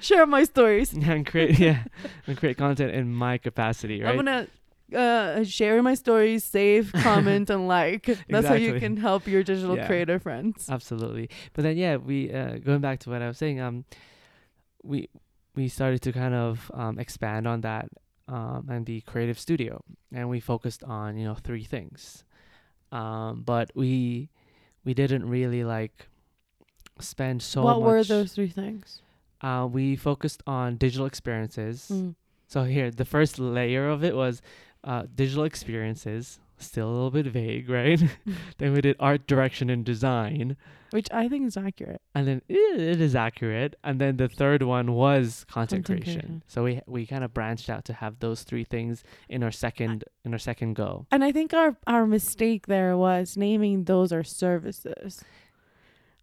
[0.00, 0.92] share my stories.
[0.92, 1.82] and create yeah
[2.26, 4.10] and create content in my capacity, right?
[4.10, 4.46] I'm gonna
[4.94, 8.06] uh, share my stories, save, comment, and like.
[8.28, 9.86] That's how you can help your digital Yeah.
[9.86, 10.68] creator friends.
[10.68, 11.28] Absolutely.
[11.54, 13.84] But then yeah, we uh, going back to what I was saying, um
[14.82, 15.08] we
[15.54, 17.88] we started to kind of um expand on that
[18.28, 22.24] um and the creative studio and we focused on, you know, three things.
[22.92, 24.28] Um but we
[24.84, 26.08] we didn't really like
[27.00, 27.66] spend so much.
[27.66, 29.02] what much were those three things?
[29.42, 31.90] uh we focused on digital experiences.
[31.92, 32.14] Mm.
[32.48, 34.40] So here the first layer of it was
[34.84, 38.02] uh digital experiences still a little bit vague, right?
[38.58, 40.56] then we did art direction and design,
[40.90, 42.00] Which I think is accurate.
[42.14, 43.76] and then it, it is accurate.
[43.84, 46.20] And then the third one was content, Content creation.
[46.20, 46.42] creation.
[46.46, 50.04] So we we kind of branched out to have those three things in our second
[50.24, 51.04] in our second go.
[51.10, 55.22] And I think our our mistake there was naming those our services.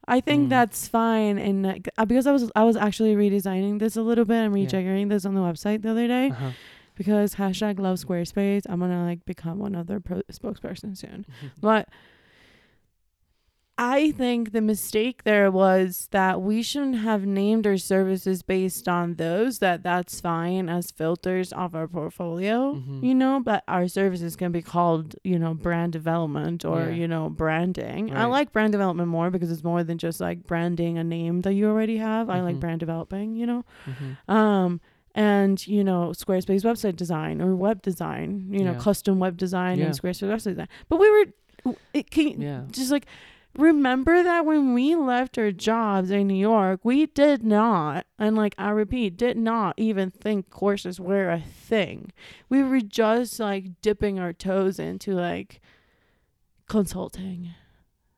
[0.06, 0.50] I think Mm.
[0.50, 4.36] that's fine, and uh, because I was I was actually redesigning this a little bit
[4.46, 4.66] and Yeah.
[4.68, 6.52] rejiggering this on the website the other day Uh-huh.
[6.96, 8.64] Because hashtag love Squarespace.
[8.70, 11.26] I'm gonna like become one of their pro- spokesperson soon,
[11.62, 11.90] but
[13.76, 19.16] I think the mistake there was that we shouldn't have named our services based on
[19.16, 19.58] those.
[19.60, 23.02] That that's fine as filters of our portfolio, Mhm.
[23.04, 23.40] you know.
[23.44, 26.90] But our services can be called, you know, brand development or Yeah.
[26.92, 28.16] you know branding.
[28.16, 31.54] I like brand development more because it's more than just like branding a name that
[31.56, 32.30] you already have.
[32.30, 32.60] I like Mhm.
[32.60, 33.66] brand developing, you know.
[33.88, 34.32] Mhm.
[34.32, 34.82] Um,
[35.15, 38.80] and you know, Squarespace website design or web design, you know, Yeah.
[38.80, 39.86] custom web design Yeah.
[39.86, 40.69] and Squarespace website design.
[40.89, 41.10] But we
[41.65, 42.63] were, it can Yeah.
[42.71, 43.06] just like
[43.56, 48.56] remember that when we left our jobs in New York, we did not, and like
[48.58, 52.12] I repeat, did not even think courses were a thing.
[52.49, 55.62] We were just like dipping our toes into like
[56.67, 57.52] consulting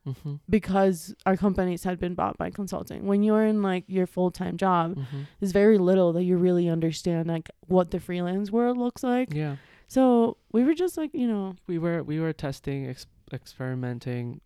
[0.06, 0.40] Mhm.
[0.50, 3.06] because our companies had been bought by consulting.
[3.08, 5.26] When you're in like your full time job, Mhm.
[5.40, 9.34] there's very little that you really understand like what the freelance world looks like.
[9.34, 9.56] Yeah.
[9.88, 14.42] So we were just like, you know, We were we were testing, ex- experimenting,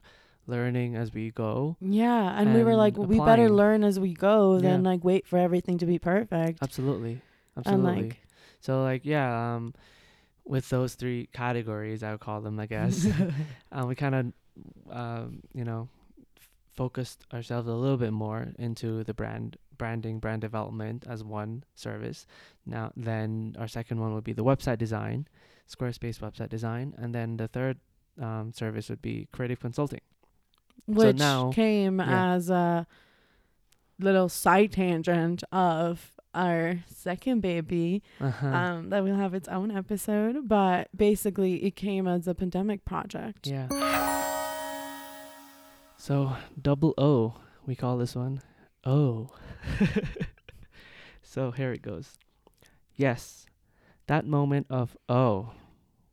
[0.48, 1.78] learning as we go.
[1.80, 5.28] yeah, and, we were And like, we better learn as we go than like wait
[5.28, 6.60] for everything to be perfect.
[6.62, 7.22] Absolutely.
[7.56, 8.02] And Absolutely.
[8.04, 8.18] like,
[8.62, 9.74] So like yeah, um,
[10.46, 13.06] with those three categories, I would call them, I guess.
[13.72, 14.34] um, we kind of,
[14.90, 15.90] um, you know,
[16.38, 21.64] f- focused ourselves a little bit more into the brand branding, brand development as one
[21.76, 22.26] service.
[22.66, 25.28] Now, then our second one would be the website design,
[25.74, 27.78] Squarespace website design, and then the third
[28.22, 30.02] um, service would be creative consulting.
[30.86, 32.34] which now- came yeah.
[32.34, 32.86] as a
[34.00, 38.48] little side tangent of our second baby Uh-huh.
[38.48, 43.48] um that will have its own episode but basically it came as a pandemic project
[43.48, 43.68] Yeah.
[46.02, 47.34] So double O,
[47.66, 48.42] we call this one
[48.86, 49.32] O.
[51.22, 52.18] so here it goes.
[52.96, 53.46] Yes,
[54.08, 55.52] that moment of oh,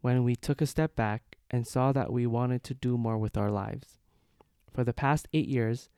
[0.00, 3.36] when we took a step back and saw that we wanted to do more with
[3.36, 4.00] our lives.
[4.74, 5.88] For the past eight years,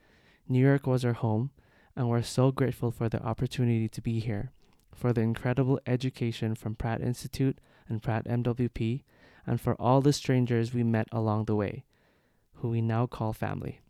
[0.47, 1.51] New York was our home,
[1.97, 4.53] and we're so grateful for the opportunity to be here,
[4.95, 7.57] for the incredible education from Pratt Institute
[7.89, 9.03] and Pratt MWP,
[9.47, 11.85] and for all the strangers we met along the way,
[12.61, 13.81] who we now call family.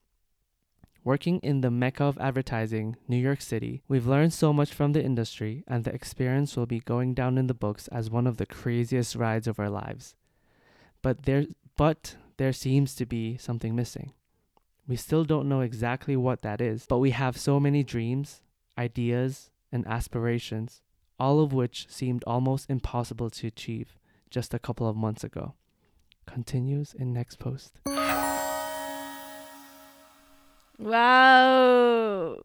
[1.04, 5.02] Working in the mecca of advertising, New York City, we've learned so much from the
[5.02, 8.46] industry, and the experience will be going down in the books as one of the
[8.46, 10.14] craziest rides of our lives.
[11.00, 14.12] But there, but there seems to be something missing.
[14.86, 18.42] We still don't know exactly what that is, but we have so many dreams,
[18.76, 20.82] ideas, and aspirations,
[21.18, 23.98] all of which seemed almost impossible to achieve
[24.30, 25.54] just a couple of months ago.
[26.26, 27.78] Continues in next post.
[30.78, 32.36] Wow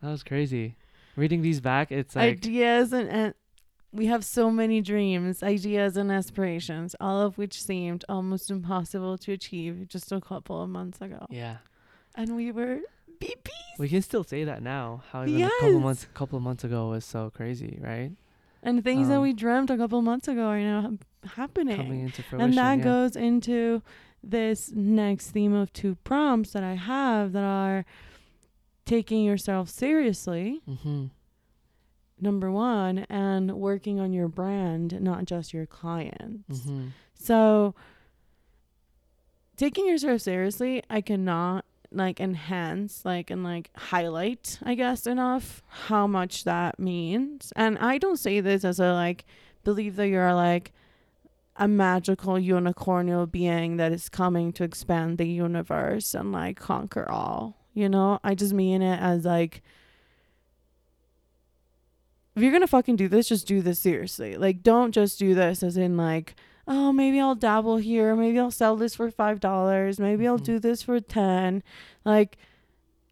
[0.00, 0.76] That was crazy.
[1.16, 3.34] Reading these back, it's like ideas and, and
[3.92, 9.32] we have so many dreams ideas and aspirations all of which seemed almost impossible to
[9.32, 11.58] achieve just a couple of months ago yeah.
[12.14, 12.78] and we were
[13.20, 13.46] beep
[13.78, 15.02] We can still say that now.
[15.12, 15.82] How even a couple Yes.
[15.82, 18.12] months, couple of months ago was so crazy, right?
[18.64, 21.76] and things that Um, we dreamt a couple of months ago are now hap- happening
[21.76, 22.44] Coming into fruition.
[22.48, 22.84] and that yeah.
[22.84, 23.82] goes into
[24.22, 27.84] this next theme of two prompts that I have that are
[28.86, 31.06] taking yourself seriously, Mm-hmm.
[32.20, 36.60] number one, and working on your brand, not just your clients.
[36.60, 36.88] Mm-hmm.
[37.14, 37.74] So,
[39.56, 46.06] taking yourself seriously, I cannot like enhance, like, and like highlight, I guess, enough how
[46.06, 47.52] much that means.
[47.54, 49.24] And I don't say this as a like
[49.62, 50.72] believe that you're like
[51.56, 57.56] a magical unicornial being that is coming to expand the universe and like conquer all.
[57.74, 59.62] You know, I just mean it as like
[62.34, 64.36] if you're gonna fucking do this, just do this seriously.
[64.36, 66.34] Like, don't just do this as in like,
[66.66, 70.44] oh, maybe I'll dabble here, maybe I'll sell this for five dollars, maybe I'll Mhm.
[70.44, 71.62] do this for ten.
[72.04, 72.38] Like,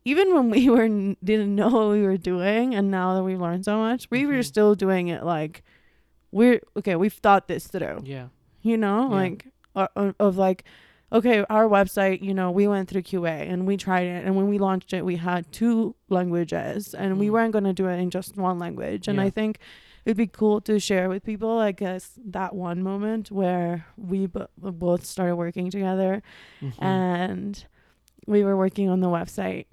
[0.07, 0.89] even when we were
[1.23, 4.35] didn't know what we were doing, and now that we've learned so much, we were
[4.39, 4.45] Mhm.
[4.47, 5.63] still doing it like,
[6.33, 6.97] we're okay.
[6.97, 8.29] We've thought this through Yeah.
[8.63, 9.15] you know Yeah.
[9.23, 10.65] like uh, uh, of like
[11.13, 14.49] okay our website you know we went through qa and we tried it and when
[14.49, 17.33] we launched it we had two languages and we Mhm.
[17.33, 19.25] weren't going to do it in just one language and Yeah.
[19.25, 19.59] i think
[20.07, 21.59] it'd be cool to share with people.
[21.59, 26.23] I guess that one moment where we b- both started working together
[26.63, 26.73] Mhm.
[26.83, 27.67] and
[28.27, 29.67] we were working on the website.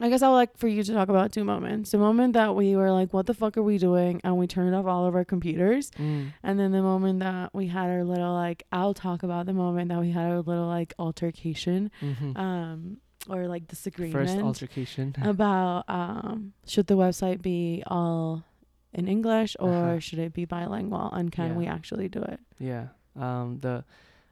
[0.00, 1.92] I guess I would like for you to talk about two moments.
[1.92, 4.74] The moment that we were like, "What the fuck are we doing?" and we turned
[4.74, 6.32] off all of our computers, Mm.
[6.42, 9.88] and then the moment that we had our little like, I'll talk about the moment
[9.90, 12.36] that we had our little like altercation, Mhm.
[12.36, 12.96] um,
[13.28, 15.14] or like disagreement First altercation.
[15.22, 18.44] about um should the website be all
[18.92, 19.98] in English or Uh-huh.
[20.00, 21.56] should it be bilingual, and can Yeah.
[21.56, 22.40] we actually do it?
[22.58, 22.88] Yeah.
[23.16, 23.84] Um the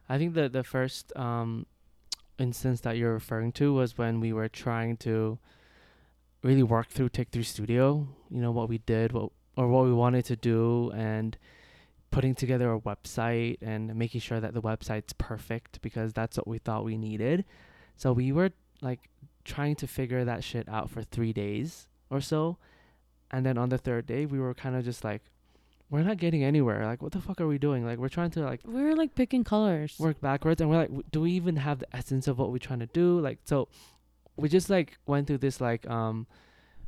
[0.09, 1.67] I think the the first um
[2.43, 5.39] instance that you're referring to was when we were trying to
[6.43, 9.93] really work through Take Three Studio, you know, what we did, what or what we
[9.93, 11.37] wanted to do and
[12.11, 16.59] putting together a website and making sure that the website's perfect because that's what we
[16.59, 17.45] thought we needed.
[17.97, 18.51] So we were
[18.81, 19.09] like
[19.45, 22.59] trying to figure that shit out for 3 days or so.
[23.31, 25.23] And then on the third day, we were kind of just like
[25.93, 26.85] we're not getting anywhere.
[26.87, 27.85] Like, what the fuck are we doing?
[27.85, 29.95] Like, we're trying to like We were like picking colors.
[29.99, 32.59] work backwards, and we're like, w- do we even have the essence of what we're
[32.59, 33.21] trying to do?
[33.21, 33.69] Like, so
[34.37, 36.27] we just like went through this like um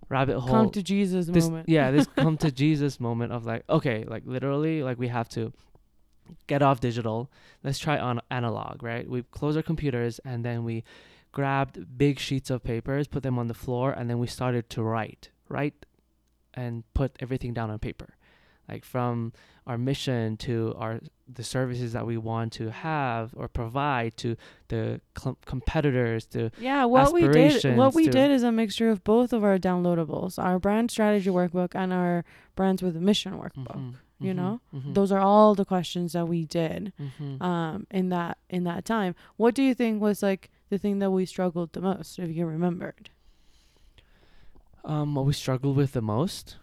[0.09, 0.51] rabbit hole.
[0.51, 1.69] Come to Jesus this moment.
[1.69, 5.53] yeah, this come to Jesus moment of like, okay, like literally, like we have to
[6.47, 7.31] get off digital.
[7.63, 9.09] Let's try on analog, right?
[9.09, 10.83] We closed our computers and then we
[11.33, 14.83] grabbed big sheets of papers, put them on the floor, and then we started to
[14.83, 15.85] write, write,
[16.55, 18.15] and put everything down on paper,
[18.69, 19.33] like from
[19.67, 24.37] our mission to our the services that we want to have or provide to
[24.69, 29.03] the cl- competitors to Yeah, what we did what we did is a mixture of
[29.05, 32.25] both of our downloadables, our brand strategy workbook and our
[32.57, 33.77] brands with a mission workbook.
[33.77, 34.61] Mhm, You mhm, know?
[34.75, 37.41] mhm, Those are all the questions that we did mhm.
[37.43, 39.15] um in that in that time.
[39.37, 42.45] What do you think was like the thing that we struggled the most if you
[42.47, 43.11] remembered?
[44.85, 46.57] Um, what we struggled with the most.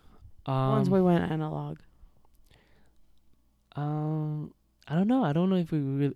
[0.46, 1.80] Um, Once we went analog.
[3.76, 4.54] Um,
[4.88, 5.24] I don't know.
[5.24, 6.16] I don't know if we really.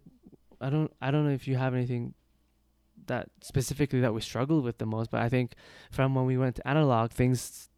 [0.61, 0.91] I don't.
[1.01, 2.13] I don't know if you have anything
[3.07, 5.11] that specifically that we struggled with the most.
[5.11, 5.53] But I think
[5.91, 7.69] from when we went to analog, things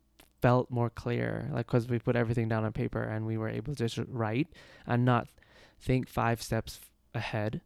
[0.41, 1.49] felt more clear.
[1.51, 4.47] Like because we put everything down on paper and we were able to just write
[4.85, 5.27] and not
[5.79, 6.79] think five steps
[7.13, 7.61] ahead.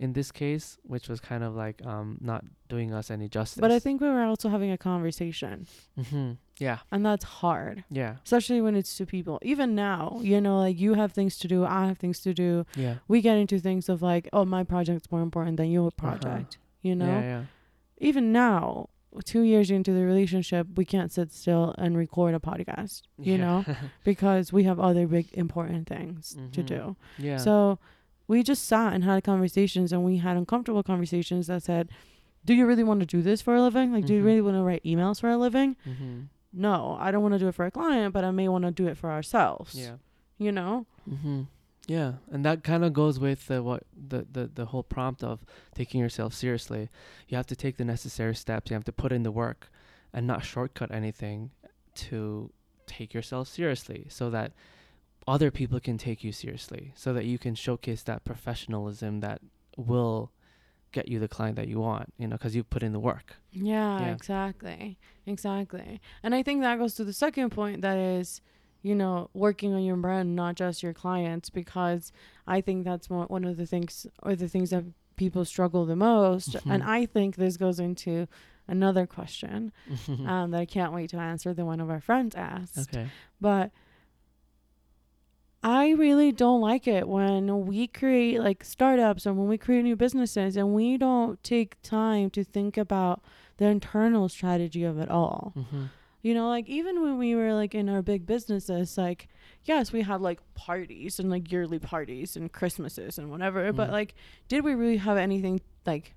[0.00, 3.60] In this case, which was kind of like um not doing us any justice.
[3.60, 5.66] But I think we were also having a conversation,
[5.98, 6.30] Mm-hmm.
[6.58, 6.78] Yeah.
[6.92, 7.84] and that's hard.
[7.90, 8.12] Yeah.
[8.24, 9.38] Especially when it's two people.
[9.52, 12.64] Even now, you know, like you have things to do, I have things to do.
[12.84, 12.94] Yeah.
[13.08, 16.58] We get into things of like, oh, my project's more important than your project.
[16.82, 17.10] You know?
[17.18, 17.20] Uh-huh.
[17.30, 17.40] Yeah.
[17.40, 17.44] Yeah.
[18.10, 18.88] even now,
[19.24, 23.44] two years into the relationship, we can't sit still and record a podcast, you Yeah.
[23.44, 23.58] know,
[24.10, 26.20] because we have other big important things
[26.56, 26.66] to Mhm.
[26.74, 26.96] do.
[27.18, 27.36] yeah.
[27.46, 27.78] So
[28.30, 31.88] we just sat and had conversations and we had uncomfortable conversations that said,
[32.48, 33.92] Do you really want to do this for a living?
[33.92, 34.28] Like, do you Mhm.
[34.28, 35.70] really want to write emails for a living?
[35.86, 36.16] mm-hmm.
[36.52, 38.70] No, I don't want to do it for a client, but I may want to
[38.82, 39.74] do it for ourselves.
[39.84, 39.96] Yeah.
[40.38, 40.86] You know?
[41.08, 41.42] Mm-hmm.
[41.86, 45.36] Yeah, and that kind of goes with the what the, the the whole prompt of
[45.74, 46.88] taking yourself seriously.
[47.28, 48.70] You have to take the necessary steps.
[48.70, 49.60] You have to put in the work,
[50.14, 51.50] and not shortcut anything
[52.06, 52.50] to
[52.86, 54.52] take yourself seriously, so that
[55.34, 59.38] other people can take you seriously, so that you can showcase that professionalism that
[59.76, 60.18] will
[60.92, 62.06] get you the client that you want.
[62.20, 63.28] You know, because you put in the work.
[63.52, 64.12] Yeah, Yeah.
[64.18, 64.98] exactly.
[65.26, 66.00] Exactly.
[66.24, 68.40] And I think that goes to the second point that is,
[68.82, 72.12] you know, working on your brand, not just your clients, because
[72.56, 74.84] I think that's one one of the things or the things that
[75.16, 76.50] people struggle the most.
[76.72, 76.86] And Mhm.
[76.98, 78.26] I think this goes into
[78.66, 79.72] another question
[80.32, 82.78] um, that I can't wait to answer that one of our friends asked.
[82.84, 83.06] okay.
[83.40, 83.66] But
[85.62, 89.96] I really don't like it when we create like startups or when we create new
[89.96, 93.22] businesses and we don't take time to think about
[93.58, 95.52] the internal strategy of it all.
[95.56, 95.84] Mm-hmm.
[96.22, 99.28] You know, like even when we were like in our big businesses, like
[99.64, 103.92] yes, we had like parties and like yearly parties and Christmases and whatever, but Mhm.
[103.92, 104.14] like
[104.48, 106.14] did we really have anything like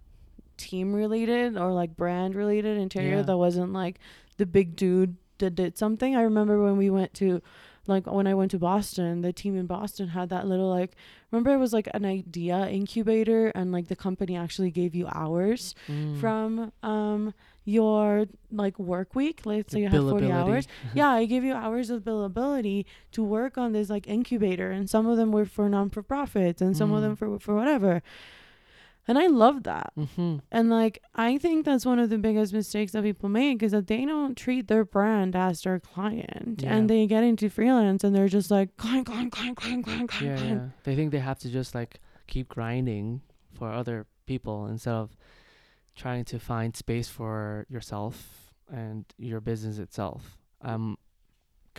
[0.55, 3.21] team related or like brand related interior Yeah.
[3.23, 3.99] that wasn't like
[4.37, 6.15] the big dude that did something?
[6.15, 7.41] I remember when we went to
[7.87, 10.91] like when I went to Boston, the team in Boston had that little like
[11.31, 15.75] remember it was like an idea incubator and like the company actually gave you hours
[15.89, 16.19] Mm.
[16.19, 17.33] from um
[17.65, 19.41] your like work week.
[19.45, 20.67] Let's say you have 40 hours.
[20.93, 25.07] yeah, I gave you hours of billability to work on this like incubator and some
[25.07, 27.19] of them were for non for profits and some of them Mm.
[27.19, 28.01] for for whatever.
[29.07, 29.91] And I love that.
[29.97, 30.37] Mm-hmm.
[30.51, 33.87] And like I think that's one of the biggest mistakes that people make is that
[33.87, 36.73] they don't treat their brand as their client Yeah.
[36.75, 40.39] and they get into freelance and they're just like client, client, client, client, client, client,
[40.39, 40.65] Yeah, yeah.
[40.83, 43.21] They think they have to just like keep grinding
[43.53, 45.17] for other people instead of
[45.95, 50.37] trying to find space for yourself and your business itself.
[50.61, 50.97] Um,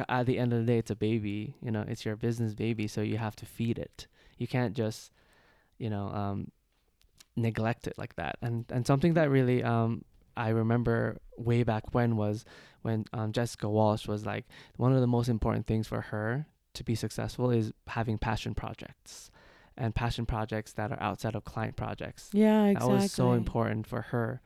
[0.09, 1.55] at the end of the day, it's a baby.
[1.63, 4.07] You know, it's your business baby, so you have to feed it.
[4.39, 5.11] You can't just,
[5.79, 6.51] you know, um,
[7.37, 8.37] neglect it like that.
[8.43, 10.05] And and something that really um
[10.37, 12.45] I remember way back when was
[12.83, 16.85] when um, Jessica Walsh was like one of the most important things for her to
[16.85, 19.31] be successful is having passion projects
[19.77, 22.31] and passion projects that are outside of client projects.
[22.33, 22.93] Yeah, exactly.
[22.97, 24.41] That was so important for her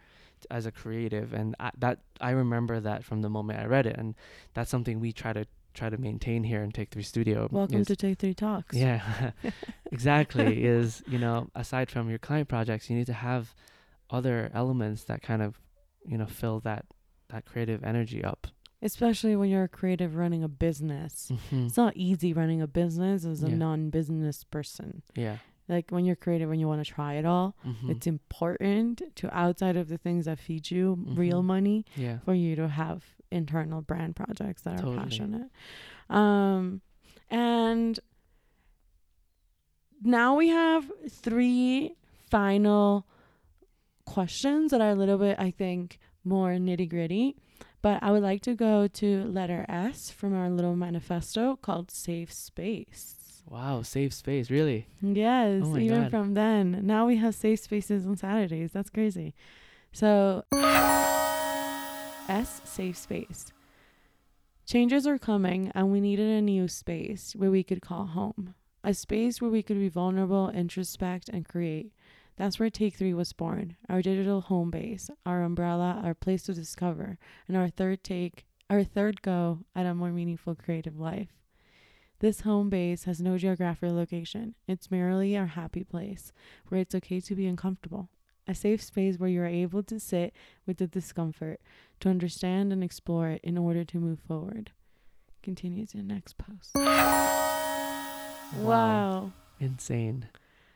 [0.50, 3.96] as a creative, and I, that I remember that from the moment I read it,
[3.96, 4.14] and
[4.54, 7.48] that's something we try to try to maintain here in Take Three Studio.
[7.50, 8.76] Welcome is- to Take Three Talks.
[8.76, 9.30] yeah,
[9.92, 10.64] exactly.
[10.64, 13.54] is you know aside from your client projects, you need to have
[14.10, 15.58] other elements that kind of
[16.06, 16.84] you know fill that
[17.30, 18.46] that creative energy up.
[18.80, 21.30] Especially when you're a creative running a business.
[21.32, 21.66] Mm-hmm.
[21.66, 23.56] It's not easy running a business as a Yeah.
[23.56, 25.02] non-business person.
[25.16, 25.38] Yeah.
[25.68, 27.90] Like when you're creative and you want to try it all, Mm-hmm.
[27.90, 31.46] it's important to outside of the things that feed you real Mhm.
[31.46, 32.18] money yeah.
[32.24, 34.96] for you to have internal brand projects that Totally.
[34.96, 35.50] are passionate.
[36.10, 36.80] Um
[37.30, 37.98] and
[40.02, 41.94] now we have three
[42.30, 43.06] final
[44.06, 47.36] questions that are a little bit I think more nitty-gritty.
[47.80, 52.32] But I would like to go to letter S from our little manifesto called Safe
[52.32, 53.42] Space.
[53.48, 53.82] Wow.
[53.82, 54.50] Safe space.
[54.50, 54.88] Really.
[55.00, 56.10] Yes, Oh even God.
[56.10, 56.80] from then.
[56.84, 58.72] Now we have safe spaces on Saturdays.
[58.72, 59.32] That's crazy.
[59.92, 60.42] So,
[62.28, 63.52] S, safe space.
[64.66, 68.54] Changes are coming, and we needed a new space where we could call home.
[68.84, 71.90] A space where we could be vulnerable, introspect, and create.
[72.36, 76.54] That's where Take Three was born our digital home base, our umbrella, our place to
[76.54, 77.18] discover,
[77.48, 81.30] and our third take, our third go at a more meaningful creative life.
[82.20, 84.54] This home base has no geographic location.
[84.66, 86.32] It's merely our happy place
[86.68, 88.10] where it's okay to be uncomfortable.
[88.48, 90.34] A safe space where you're able to sit
[90.66, 91.60] with the discomfort,
[92.00, 94.72] to understand and explore it in order to move forward.
[95.42, 96.74] Continue to the next post.
[98.56, 99.32] Wow.
[99.60, 100.28] Insane.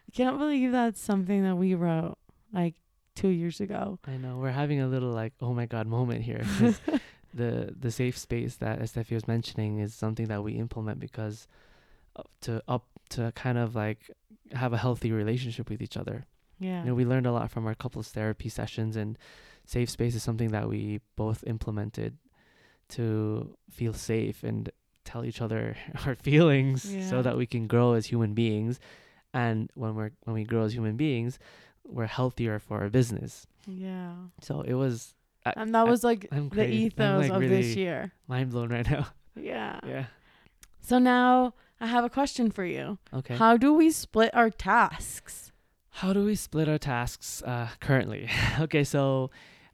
[0.08, 2.18] I can't believe that's something that we wrote
[2.52, 2.74] like
[3.14, 3.98] two years ago.
[4.06, 4.36] I know.
[4.36, 6.44] We're having a little like oh my god moment here.
[7.34, 11.48] the the safe space that Estefia was mentioning is something that we implement because
[12.42, 14.10] to up to kind of like
[14.52, 16.26] have a healthy relationship with each other.
[16.62, 16.80] Yeah.
[16.82, 19.18] You know, we learned a lot from our couples therapy sessions, and
[19.66, 22.16] safe space is something that we both implemented
[22.90, 24.70] to feel safe and
[25.04, 27.08] tell each other our feelings Yeah.
[27.08, 28.78] so that we can grow as human beings.
[29.34, 31.38] And when we're when we grow as human beings,
[31.86, 33.46] we're healthier for our business.
[33.66, 34.14] yeah.
[34.40, 36.76] So it was I- And that I- was like I'm the crazy.
[36.84, 38.12] Ethos like, of this year.
[38.28, 39.06] mind blown right now.
[39.34, 39.80] Yeah.
[39.86, 40.04] yeah.
[40.82, 42.98] So now I have a question for you.
[43.12, 43.36] Okay.
[43.36, 45.51] How do we split our tasks?
[45.97, 48.28] How do we split our tasks uh, currently?
[48.61, 49.30] okay, so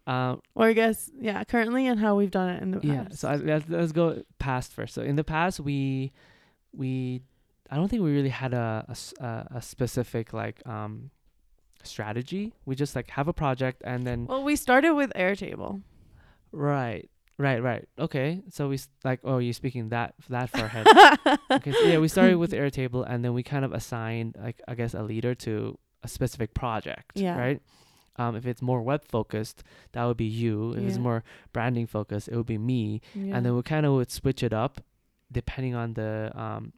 [0.07, 2.87] um, Or I guess, yeah, currently and how we've done it in the past.
[2.89, 6.13] yeah so I, let's, let's go past first so in the past we
[6.73, 7.21] we
[7.71, 8.85] i don't think we really had a
[9.51, 11.11] a specific like um
[11.85, 15.83] strategy we just like have a project and then well, we started with Airtable.
[16.53, 17.09] right
[17.39, 20.87] right right okay so we like oh you're speaking that that far ahead
[21.51, 24.75] okay so yeah we started with airtable and then we kind of assigned like i
[24.75, 27.39] guess a leader to a specific project Yeah.
[27.39, 27.63] right
[28.17, 31.23] um, if it's more web focused that would be you if it's more
[31.53, 33.37] branding focused it would be me Yeah.
[33.37, 34.81] and then we kind of would switch it up
[35.31, 36.73] depending on the um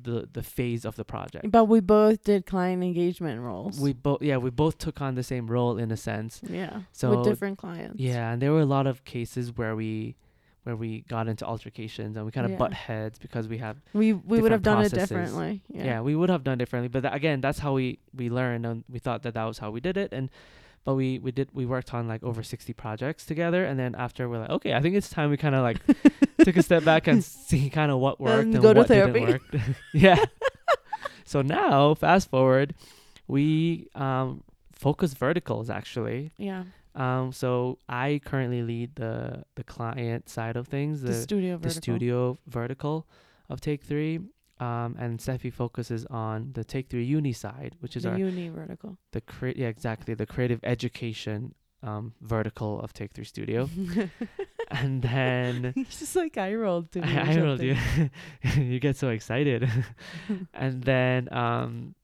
[0.00, 1.50] the the phase of the project.
[1.50, 3.78] but we both did client engagement roles.
[3.78, 6.40] We both yeah we both took on the same role in a sense.
[6.48, 6.82] yeah.
[6.92, 7.98] So, with different clients.
[8.00, 10.16] Yeah, and there were a lot of cases where we
[10.64, 12.58] where we got into altercations and we kind of Yeah.
[12.58, 15.62] butt heads because we have We we would have done it differently.
[15.72, 16.00] yeah, Yeah.
[16.02, 19.22] we would have done differently but again that's how we we learned and we thought
[19.22, 20.28] that that was how we did it and
[20.84, 24.28] but we we did we worked on like over 60 projects together and then after
[24.28, 25.78] we're like okay i think it's time we kind of like
[26.44, 28.88] took a step back and see kind of what worked And and, go to what
[28.88, 29.42] didn't work
[29.94, 30.24] yeah
[31.24, 32.74] so now fast forward
[33.28, 34.42] we um
[34.72, 36.64] focus verticals actually yeah.
[36.94, 41.68] Um so i currently lead the the client side of things The, the studio the
[41.68, 41.80] vertical.
[41.82, 43.06] studio vertical
[43.48, 44.20] of Take Three.
[44.60, 48.48] Um, and Steffi focuses on the Take Three Uni side, which is the our uni
[48.50, 48.98] vertical.
[49.12, 53.70] the cre- yeah exactly the creative education um, vertical of Take Three Studio.
[54.70, 57.74] and then It's just like I rolled to I, I rolled you.
[58.56, 59.66] you get so excited.
[60.54, 61.94] and then um,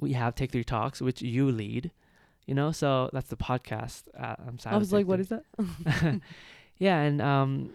[0.00, 1.90] we have Take Three Talks, which you lead.
[2.46, 4.02] You know, so that's the podcast.
[4.18, 5.44] Uh, I'm sorry I was like, what is that?
[6.78, 7.70] yeah, and um,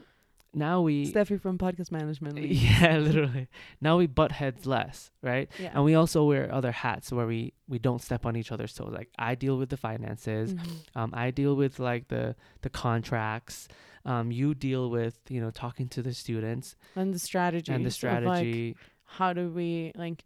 [0.54, 2.36] now we Steffi from podcast management.
[2.36, 2.52] League.
[2.58, 3.48] yeah, literally.
[3.80, 5.50] Now we butt heads less, right?
[5.60, 5.72] Yeah.
[5.74, 8.92] And we also wear other hats where we we don't step on each other's toes.
[8.94, 10.70] Like I deal with the finances, Mhm.
[10.96, 13.68] um, I deal with like the the contracts.
[14.06, 17.72] Um, you deal with you know talking to the students And the strategy.
[17.74, 18.76] and the strategy.
[19.06, 20.24] how do we like?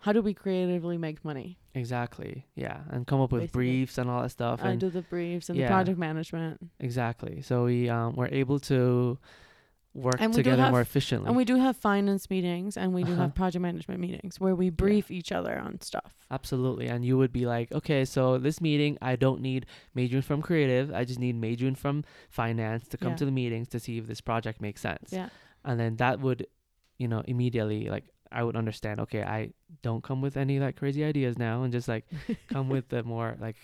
[0.00, 1.58] How do we creatively make money?
[1.74, 3.58] exactly, yeah, and come up with Basically.
[3.70, 4.60] briefs and all that stuff.
[4.62, 5.66] I and do the briefs and yeah.
[5.66, 7.42] the project management, exactly.
[7.42, 9.18] So we um we're able to
[9.94, 11.26] work And together have- more efficiently.
[11.28, 13.22] and we do have finance meetings and we do Uh-huh.
[13.22, 16.14] have project management meetings where we brief each other on stuff.
[16.30, 16.86] Absolutely.
[16.88, 20.92] And you would be like, okay, so this meeting, I don't need Meijun from creative.
[20.92, 23.16] I just need Meijun from finance to come Yeah.
[23.16, 25.08] to the meetings to see if this project makes sense.
[25.12, 25.30] Yeah.
[25.64, 26.46] And then that would,
[26.98, 29.50] you know, immediately, like, I would understand, okay, I
[29.82, 32.04] don't come with any like crazy ideas now and just like
[32.48, 33.56] come with the more like,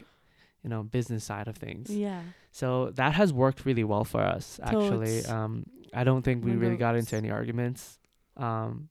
[0.63, 1.91] you know, business side of things.
[1.91, 2.23] Yeah.
[2.51, 5.23] So that has worked really well for us, actually.
[5.23, 5.29] Totes.
[5.29, 7.99] Um, I don't think we really got into any arguments
[8.37, 8.89] um,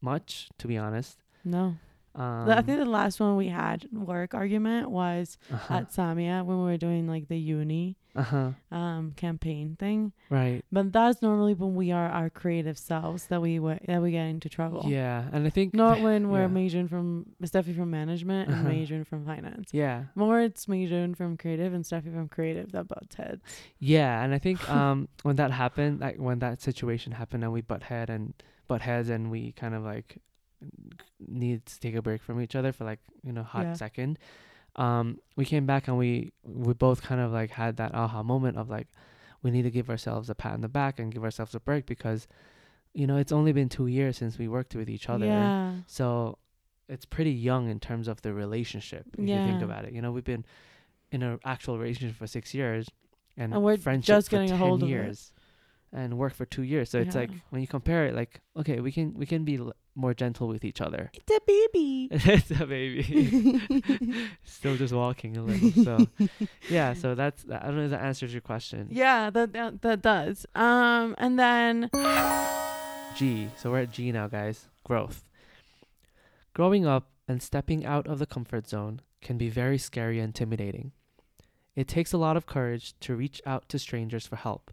[0.00, 1.18] much, to be honest.
[1.44, 1.76] No.
[2.14, 5.74] Um, I think the last one we had work argument was uh-huh.
[5.76, 8.50] at Samia when we were doing like the uni uh-huh.
[8.70, 10.12] um campaign thing.
[10.28, 10.62] Right.
[10.70, 14.24] But that's normally when we are our creative selves that we wa- that we get
[14.26, 14.84] into trouble.
[14.86, 16.48] Yeah, and I think Not when we're yeah.
[16.48, 18.68] Meijun from Steffi from management and Uh-huh.
[18.74, 19.70] Meijun from finance.
[19.72, 23.40] yeah, More it's Meijun from creative and Steffi from creative that butts heads.
[23.78, 27.62] yeah, and I think um when that happened, like when that situation happened, and we
[27.62, 28.34] butt head and
[28.68, 30.18] butt heads, and we kind of like
[31.18, 33.72] need to take a break from each other for like you know hot Yeah.
[33.74, 34.18] second.
[34.76, 38.56] Um, we came back and we we both kind of like had that aha moment
[38.56, 38.88] of like
[39.42, 41.84] we need to give ourselves a pat on the back and give ourselves a break
[41.86, 42.26] because
[42.94, 45.26] you know it's only been two years since we worked with each other.
[45.26, 45.72] Yeah.
[45.86, 46.38] So
[46.88, 49.06] it's pretty young in terms of the relationship.
[49.18, 50.44] If you think about it, you know, we've been
[51.10, 52.88] in an actual relationship for six years,
[53.36, 54.92] and, And we're friendship just for getting a 10 hold of it.
[54.92, 55.32] years,
[55.92, 56.90] and work for two years.
[56.90, 59.74] So it's like when you compare it, like okay, we can we can be l-
[59.94, 61.10] more gentle with each other.
[61.12, 62.08] It's a baby.
[62.12, 65.84] it's a baby, still just walking a little.
[65.84, 66.06] So
[66.70, 68.88] yeah, so that's I don't know if that answers your question.
[68.90, 70.46] yeah, that, that that does.
[70.54, 71.90] Um and then
[73.16, 73.48] G.
[73.56, 74.68] So we're at G now, guys.
[74.84, 75.24] Growth.
[76.54, 80.92] Growing up and stepping out of the comfort zone can be very scary and intimidating.
[81.74, 84.70] It takes a lot of courage to reach out to strangers for help,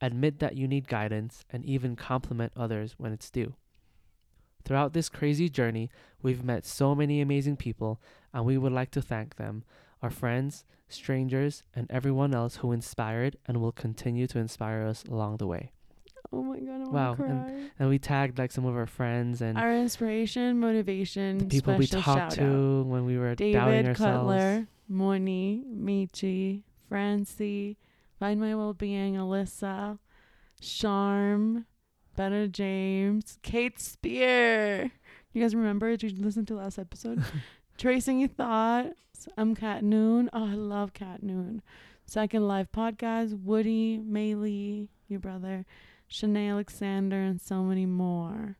[0.00, 3.54] admit that you need guidance, and even compliment others when it's due.
[4.64, 5.90] Throughout this crazy journey,
[6.22, 8.00] we've met so many amazing people,
[8.32, 9.64] and we would like to thank them,
[10.02, 15.36] our friends, strangers, and everyone else who inspired and will continue to inspire us along
[15.38, 15.72] the way.
[16.32, 17.70] oh my god, I Wow, cry.
[17.78, 21.86] And we tagged like some of our friends and Our inspiration, motivation, the people we
[21.86, 23.98] talked to when we were doubting David ourselves.
[24.30, 27.78] Cutler, Moni, Michi, Francie,
[28.18, 29.98] Find My Wellbeing, Alyssa,
[30.60, 31.64] Charm,
[32.16, 34.90] Betta James, Kate Spear.
[35.32, 35.96] You guys remember?
[35.96, 37.22] Did you listen to last episode?
[37.78, 39.28] Tracing Your Thoughts.
[39.36, 40.28] I'm Cat Noon.
[40.32, 41.62] Oh, I love Cat Noon.
[42.06, 45.64] Second Life Podcast, Woody, Maylee, your brother,
[46.10, 48.56] Shanae Alexander, and so many more.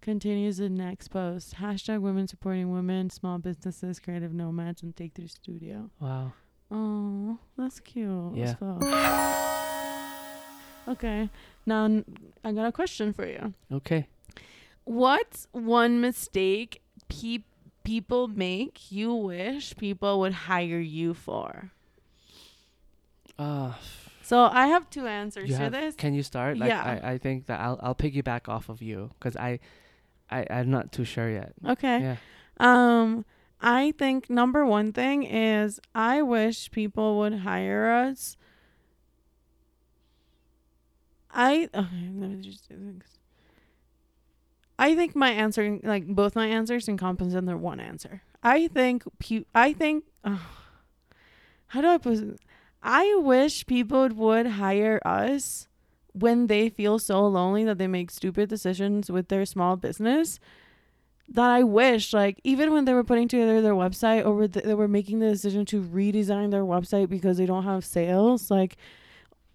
[0.00, 1.56] Continues the next post.
[1.56, 5.90] Hashtag women supporting women, small businesses, creative nomads, and Take Three Studio.
[6.00, 6.32] Wow.
[6.70, 8.34] Oh, that's cute.
[8.34, 8.54] Yeah.
[10.88, 11.28] Okay,
[11.70, 12.02] now
[12.44, 13.54] I got a question for you.
[13.72, 14.08] Okay.
[14.84, 17.46] What's one mistake pe-
[17.84, 21.70] people make you wish people would hire you for?
[23.38, 23.72] Uh,
[24.22, 25.94] So I have two answers you to have, this.
[25.96, 26.58] can you start?
[26.58, 27.00] Like, Yeah.
[27.02, 29.58] I, I think that I'll I'll piggyback off of you because I,
[30.30, 31.52] I I'm not too sure yet.
[31.66, 31.98] Okay.
[32.00, 32.16] Yeah.
[32.58, 33.24] Um,
[33.60, 38.36] I think number one thing is I wish people would hire us.
[41.32, 43.18] I okay, let me just do this.
[44.78, 48.22] I think my answer, like both my answers, encompass their one answer.
[48.42, 50.04] I think pu- I think.
[50.24, 50.38] Uh,
[51.68, 52.40] how do I put?
[52.82, 55.68] I wish people would hire us
[56.12, 60.40] when they feel so lonely that they make stupid decisions with their small business
[61.28, 64.74] that I wish, like, even when they were putting together their website or th- they
[64.74, 68.76] were making the decision to redesign their website because they don't have sales, like,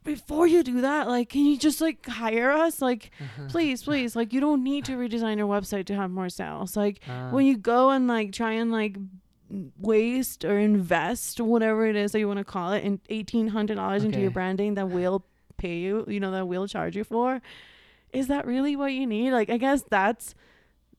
[0.05, 2.81] before you do that, like, can you just, like, hire us?
[2.81, 3.11] Like,
[3.49, 6.77] please, please, like, you don't need to redesign your website to have more sales.
[6.77, 8.95] Like, Uh, when you go and, like, try and, like,
[9.79, 14.19] waste or invest whatever it is that you want to call it in $1,800 into
[14.19, 15.25] your branding that will
[15.57, 17.41] pay you, you know, that will charge you for,
[18.11, 19.31] is that really what you need?
[19.31, 20.35] Like, I guess that's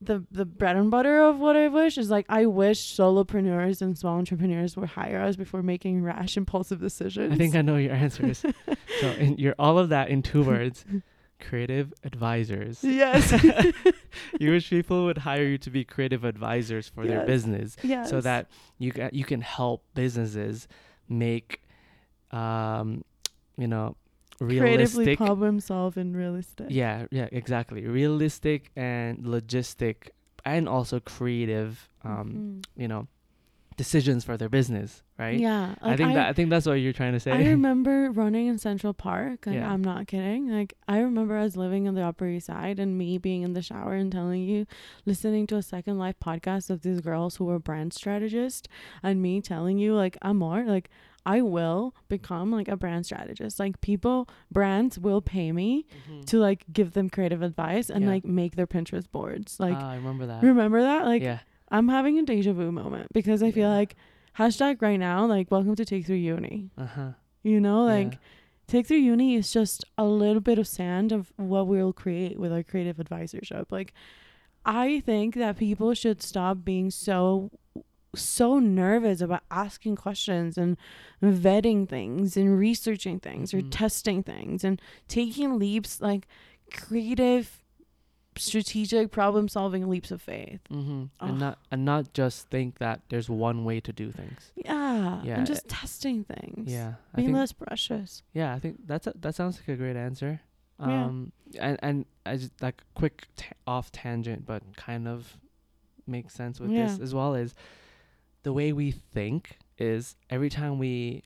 [0.01, 3.97] the the bread and butter of what I wish is like I wish solopreneurs and
[3.97, 7.33] small entrepreneurs would hire us before making rash impulsive decisions.
[7.33, 8.39] I think I know your answers.
[9.01, 10.85] so in your all of that in two words,
[11.39, 12.83] creative advisors.
[12.83, 13.31] Yes.
[14.39, 18.09] you wish people would hire you to be creative advisors for their business yes.
[18.09, 20.67] so that you can you can help businesses
[21.09, 21.61] make
[22.31, 23.03] um
[23.57, 23.95] you know
[24.39, 26.69] creatively problem solve in real estate.
[26.71, 30.09] yeah yeah exactly realistic and logistic
[30.45, 32.65] and also creative um Mhm.
[32.81, 33.07] you know
[33.77, 35.75] decisions for their business right Yeah.
[35.83, 38.47] i like think that i think that's what you're trying to say I remember running
[38.47, 39.45] in Central Park.
[39.45, 39.71] Like, Yeah.
[39.71, 40.49] I'm not kidding.
[40.49, 43.61] Like, I remember us living on the Upper East Side and me being in the
[43.61, 44.65] shower and telling you,
[45.05, 48.67] listening to a Second Life podcast of these girls who were brand strategists,
[49.03, 50.89] and me telling you, like, i'm more like,
[51.35, 53.59] I will become like a brand strategist.
[53.59, 56.25] Like, people, brands will pay me Mhm.
[56.27, 58.11] to like give them creative advice and Yeah.
[58.13, 59.59] like make their Pinterest boards.
[59.59, 61.05] Like, ah, i remember that remember that?
[61.05, 63.95] Like, yeah I'm having a deja vu moment because I feel like
[64.39, 66.69] hashtag right now, like, welcome to Take Three Uni.
[66.77, 67.11] uh-huh
[67.43, 68.19] You know, like yeah.
[68.67, 72.51] Take Three Uni is just a little bit of sand of what we'll create with
[72.53, 73.65] our creative advisorship.
[73.71, 73.93] Like,
[74.65, 77.51] I think that people should stop being so
[78.15, 80.77] so nervous about asking questions and
[81.21, 83.67] vetting things and researching things or Mhm.
[83.71, 86.27] testing things and taking leaps like
[86.71, 87.63] creative
[88.35, 90.59] strategic problem solving leaps of faith.
[90.69, 91.05] mm-hmm.
[91.19, 95.21] And not and not just think that there's one way to do things Yeah.
[95.23, 96.71] Yeah, And just testing things.
[96.71, 98.21] yeah i Being think less precious.
[98.33, 100.41] Yeah, I think that's a, that sounds like a great answer.
[100.79, 101.05] Yeah.
[101.05, 105.35] Um, and and I just like quick ta- off tangent, but kind of
[106.05, 107.55] makes sense with this as well is
[108.43, 111.23] the way we think is every time we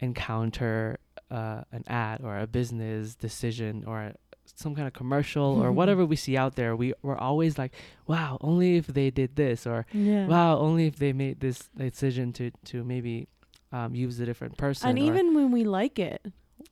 [0.00, 0.98] encounter
[1.30, 4.12] uh, an ad or a business decision or
[4.56, 7.72] some kind of commercial or whatever we see out there, we we're always like,
[8.06, 10.26] wow, only if they did this or Yeah.
[10.26, 13.28] wow, only if they made this decision to to maybe
[13.72, 14.88] um, use a different person.
[14.88, 16.20] And even when we like it,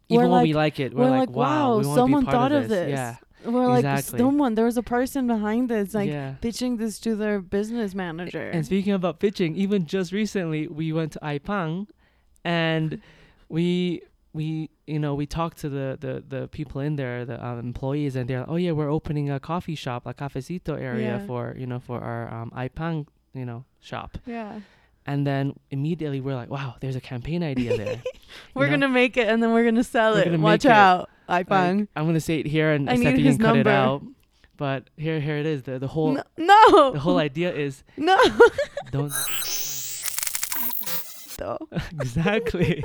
[0.09, 2.27] even when we like- like it, we're, we're like, like, wow, wow, we someone be
[2.27, 2.87] part thought of of this.
[2.87, 2.91] this.
[2.91, 4.19] Yeah, we're like, Exactly.
[4.19, 6.35] someone, there was a person behind this, like yeah.
[6.41, 8.49] pitching this to their business manager.
[8.51, 11.87] And speaking about pitching, even just recently we went to Aipang,
[12.45, 13.01] and
[13.49, 14.03] we
[14.35, 18.15] we you know we talked to the the the people in there, the um, employees,
[18.17, 21.27] and they're like, oh yeah, we're opening a coffee shop, a cafecito area Yeah.
[21.27, 24.19] for you know for our um, Aipang you know shop.
[24.27, 24.61] yeah.
[25.07, 28.03] And then immediately we're like, wow, there's a campaign idea there.
[28.55, 28.73] We're know?
[28.73, 30.25] gonna make it and then we're gonna sell We're it.
[30.27, 31.05] gonna Watch out.
[31.05, 31.09] it.
[31.29, 31.35] Out.
[31.35, 31.89] I Like.
[31.97, 34.03] I'm gonna say it here, and I his can cut it out.
[34.57, 35.63] But here, here it is.
[35.63, 36.93] The the whole No, no.
[36.93, 38.19] the whole idea is no.
[38.91, 39.13] don't
[41.93, 42.85] exactly.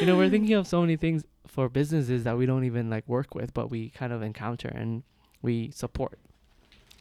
[0.00, 3.08] you know, we're thinking of so many things for businesses that we don't even like
[3.08, 5.02] work with, but we kind of encounter and
[5.40, 6.18] we support.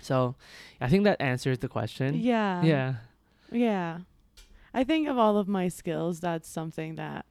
[0.02, 0.36] So,
[0.80, 2.16] I think that answers the question.
[2.16, 2.64] Yeah.
[2.64, 2.94] Yeah.
[3.52, 4.00] Yeah.
[4.74, 7.26] I think of all of my skills, that's something that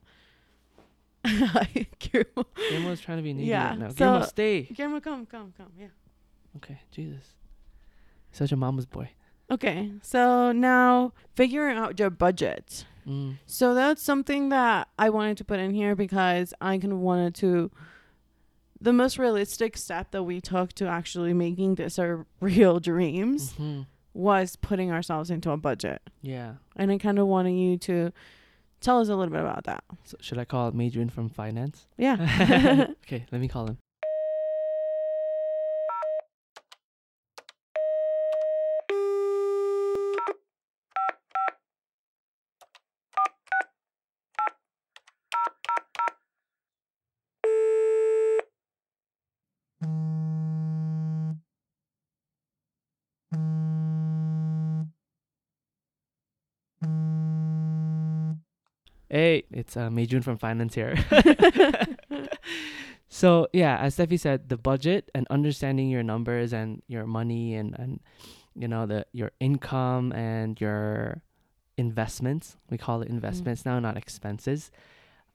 [1.99, 3.89] Guillermo, Guillermo's trying to be needy Yeah, right now.
[3.89, 4.61] so- Guillermo, stay.
[4.63, 5.71] Guillermo, come, come, come.
[5.79, 5.87] Yeah.
[6.57, 7.33] Okay, Jesus.
[8.31, 9.09] Such a mama's boy.
[9.49, 9.91] Okay.
[10.01, 12.85] So now figuring out your budget.
[13.07, 13.37] Mm.
[13.45, 17.35] So that's something that I wanted to put in here because I kind of wanted
[17.35, 17.71] to.
[18.79, 23.81] The most realistic step that we took to actually making this our real dreams hmm
[24.13, 26.01] was putting ourselves into a budget.
[26.23, 26.53] Yeah.
[26.75, 28.11] And I kind of wanted you to
[28.81, 29.83] tell us a little bit about that.
[30.03, 31.87] So should I call Madrian from finance?
[31.97, 32.87] Yeah.
[33.05, 33.77] okay, let me call him.
[59.17, 60.93] Hey, it's uh, Meijun from finance here.
[63.09, 67.73] so yeah, as Steffi said, the budget and understanding your numbers and your money and
[67.79, 67.99] and
[68.53, 71.23] you know the your income and your
[71.77, 72.57] investments.
[72.69, 74.69] We call it investments now, not expenses.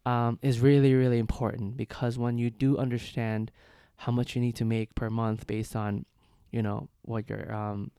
[0.07, 3.51] Um, is really really important because when you do understand
[3.97, 6.07] how much you need to make per month based on,
[6.53, 7.91] you know, what your um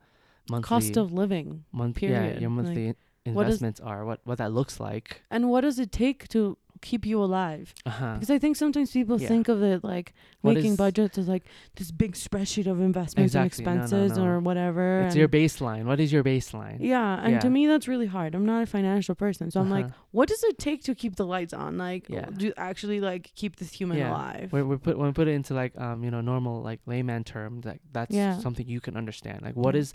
[0.50, 1.66] monthly Cost of living.
[1.74, 5.22] month yeah period, your like, monthly what is- investments are what what that looks like.
[5.32, 7.74] And what does it take to keep you alive?
[7.86, 8.16] Uh-huh.
[8.16, 9.30] Because I think sometimes people Yeah.
[9.30, 11.44] think of it like What making is- budgets as like
[11.78, 13.64] this big spreadsheet of investments Exactly.
[13.64, 14.26] No, and no, expenses no.
[14.26, 15.04] or whatever.
[15.04, 15.86] It's your baseline.
[15.86, 16.80] What is your baseline?
[16.82, 18.36] yeah, and to me that's really hard.
[18.36, 19.94] I'm not a financial person, so I'm like, Uh-huh.
[20.12, 21.78] what does it take to keep the lights on?
[21.78, 22.26] Like, Yeah.
[22.36, 24.12] do actually like keep this human Yeah.
[24.12, 24.52] alive?
[24.52, 27.24] When we put when we put it into like um you know normal like layman
[27.24, 28.40] terms, like that's Yeah.
[28.40, 29.42] something you can understand.
[29.42, 29.82] Like what Yeah.
[29.82, 29.94] is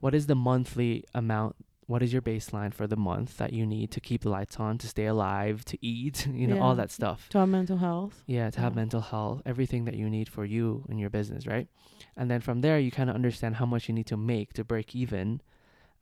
[0.00, 1.56] what is the monthly amount
[1.86, 4.76] what is your baseline for the month that you need to keep the lights on,
[4.78, 7.28] to stay alive, to eat, you know, all that stuff.
[7.30, 8.22] To have mental health.
[8.26, 11.68] Yeah, to have mental health, everything that you need for you and your business, right?
[12.16, 14.64] And then from there, you kind of understand how much you need to make to
[14.64, 15.40] break even.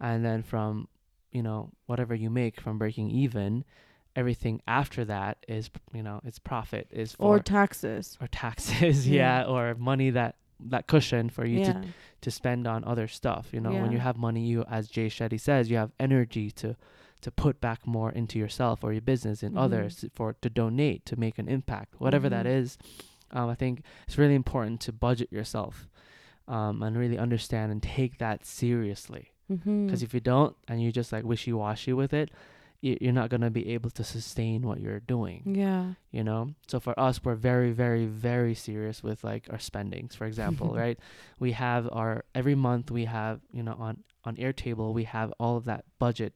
[0.00, 0.88] And then from,
[1.32, 3.64] you know, whatever you make from breaking even,
[4.16, 8.16] everything after that is, you know, it's profit, is for Or taxes.
[8.20, 9.40] or taxes, Yeah.
[9.42, 11.72] yeah, or money that that cushion for you yeah.
[11.72, 11.84] to
[12.22, 13.48] to spend on other stuff.
[13.52, 16.76] You know, when you have money, you, as Jay Shetty says, you have energy to
[17.20, 19.60] to put back more into yourself or your business and Mhm.
[19.60, 22.50] others for to donate to make an impact, whatever that Mhm.
[22.60, 22.78] is.
[23.30, 25.88] Um, I think it's really important to budget yourself,
[26.48, 29.32] um, and really understand and take that seriously.
[29.50, 29.86] Mm-hmm.
[29.86, 32.30] Because if you don't and you just like wishy washy with it,
[33.00, 35.94] you're not gonna be able to sustain what you're doing yeah.
[36.10, 40.26] you know so for us we're very very very serious with like our spendings for
[40.26, 40.98] example right
[41.38, 45.56] we have our every month we have you know on on airtable we have all
[45.56, 46.32] of that budget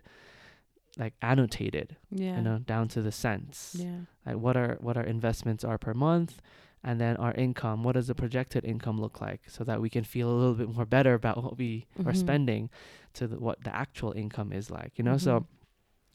[0.99, 2.37] like annotated Yeah.
[2.37, 4.01] you know down to the cents Yeah.
[4.27, 6.41] like what our what our investments are per month
[6.83, 10.05] and then our income what does the projected income look like so that we can
[10.05, 12.17] feel a little bit more better about what we are Mhm.
[12.17, 12.71] spending
[13.15, 15.21] to the, what the actual income is like you know Mhm.
[15.21, 15.47] so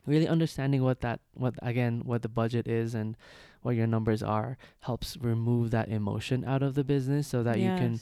[0.06, 3.16] really understanding what that what again what the budget is and
[3.62, 7.72] what your numbers are helps remove that emotion out of the business so that you
[7.78, 8.00] can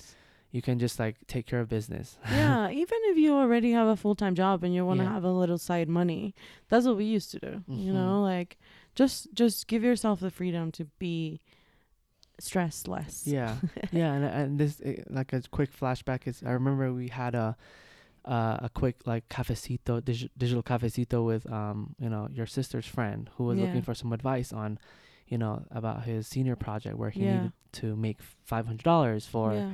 [0.51, 3.95] you can just like take care of business yeah, even if you already have a
[3.95, 5.13] full time job and you want to Yeah.
[5.13, 6.33] have a little side money,
[6.69, 7.63] that's what we used to do.
[7.67, 7.93] You Mhm.
[7.93, 8.57] know, like
[8.95, 11.39] just just give yourself the freedom to be
[12.39, 13.23] stressed less.
[13.27, 13.57] yeah
[13.91, 17.55] yeah and, and this eh, like a quick flashback is i remember we had a
[18.25, 23.29] uh, a quick like cafecito dig- digital cafecito with um you know your sister's friend
[23.35, 23.65] who was Yeah.
[23.65, 24.77] looking for some advice on
[25.27, 27.33] you know about his senior project where he Yeah.
[27.37, 28.19] needed to make
[28.49, 29.71] $500 for yeah.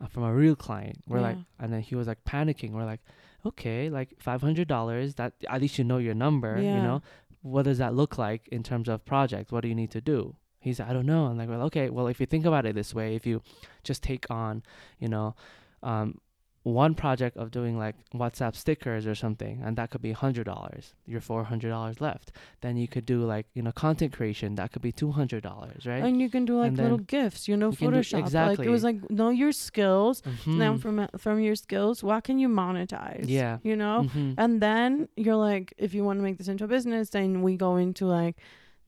[0.00, 0.98] uh, from a real client.
[1.06, 2.72] We're like, and then he was like panicking.
[2.72, 3.00] We're like,
[3.46, 5.14] okay, like five hundred dollars.
[5.16, 6.56] That at least you know your number.
[6.60, 7.02] You know,
[7.42, 9.52] what does that look like in terms of project?
[9.52, 10.36] What do you need to do?
[10.60, 11.26] he said, I don't know.
[11.26, 13.42] And like, well, okay, well, if you think about it this way, if you
[13.82, 14.62] just take on,
[14.98, 15.34] you know,
[15.82, 16.16] um,
[16.64, 20.94] one project of doing like WhatsApp stickers or something, and that could be hundred dollars.
[21.06, 22.32] You're four hundred dollars left.
[22.62, 24.54] Then you could do like you know content creation.
[24.54, 26.02] That could be two hundred dollars, right?
[26.02, 28.32] And you can do like And little gifts, you know, you can do- Photoshop.
[28.58, 30.22] Like it was like know your skills.
[30.46, 30.80] Now Mhm.
[30.80, 33.26] from from your skills, what can you monetize?
[33.28, 33.58] Yeah.
[33.62, 34.06] You know?
[34.08, 34.34] Mhm.
[34.38, 37.56] And then you're like, if you want to make this into a business, then we
[37.56, 38.36] go into like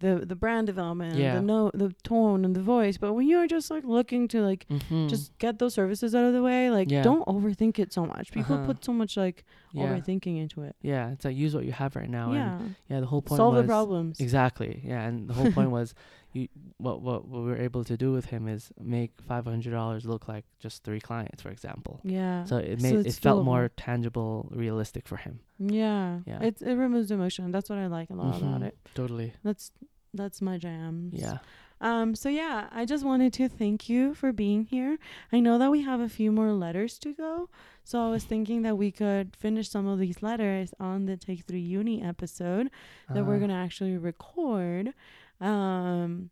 [0.00, 1.36] the the brand development, Yeah.
[1.36, 2.98] the note, the tone, and the voice.
[2.98, 5.08] But when you're just like looking to like Mhm.
[5.08, 7.02] just get those services out of the way, like Yeah.
[7.02, 8.30] don't overthink it so much.
[8.32, 8.66] People Uh-huh.
[8.66, 9.44] put so much like
[9.76, 9.86] yeah.
[9.94, 10.74] overthinking into it.
[10.82, 12.32] Yeah, it's like use what you have right now.
[12.32, 14.20] yeah, And yeah, the whole point solve was the problems.
[14.20, 14.80] exactly.
[14.84, 15.94] Yeah, and the whole point was
[16.32, 16.48] you
[16.78, 20.04] what what what we were able to do with him is make five hundred dollars
[20.04, 22.00] look like just three clients, for example.
[22.04, 22.44] Yeah.
[22.44, 23.44] So it So made it felt doable.
[23.44, 25.40] more tangible, realistic for him.
[25.58, 26.20] yeah.
[26.26, 26.42] Yeah.
[26.42, 27.50] It it removes emotion.
[27.52, 28.66] That's what I like a lot about Mhm.
[28.68, 28.76] it.
[28.94, 29.32] Totally.
[29.42, 29.70] That's
[30.14, 31.10] that's my jam.
[31.12, 31.38] Yeah.
[31.80, 34.98] Um, so yeah, I just wanted to thank you for being here.
[35.32, 37.50] I know that we have a few more letters to go,
[37.84, 41.44] so I was thinking that we could finish some of these letters on the Take
[41.44, 42.70] Three Uni episode
[43.12, 44.94] that we're Uh, gonna actually record.
[45.40, 46.30] Um,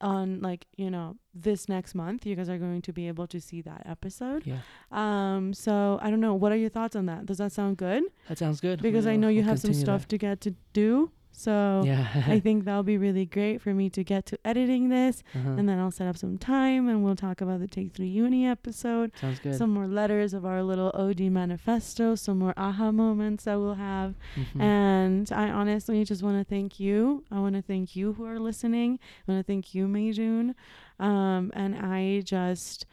[0.00, 3.40] on like you know this next month, you guys are going to be able to
[3.40, 4.46] see that episode.
[4.46, 4.58] Yeah,
[4.92, 6.34] Um, so I don't know.
[6.34, 7.26] What are your thoughts on that?
[7.26, 8.04] Does that sound good?
[8.28, 8.80] that sounds good.
[8.80, 10.08] Because I know you we'll have some stuff that.
[10.10, 11.10] to get to do.
[11.38, 12.08] So Yeah.
[12.26, 15.50] I think that'll be really great for me to get to editing this, uh-huh.
[15.50, 18.44] and then I'll set up some time, and we'll talk about the Take Three Uni
[18.44, 19.54] episode, sounds good.
[19.54, 24.16] some more letters of our little OD manifesto, some more aha moments that we'll have,
[24.36, 24.60] Mhm.
[24.60, 27.22] and I honestly just want to thank you.
[27.30, 28.98] I want to thank you who are listening.
[29.28, 30.54] I want to thank you, Meijun,
[30.98, 32.84] um, and I just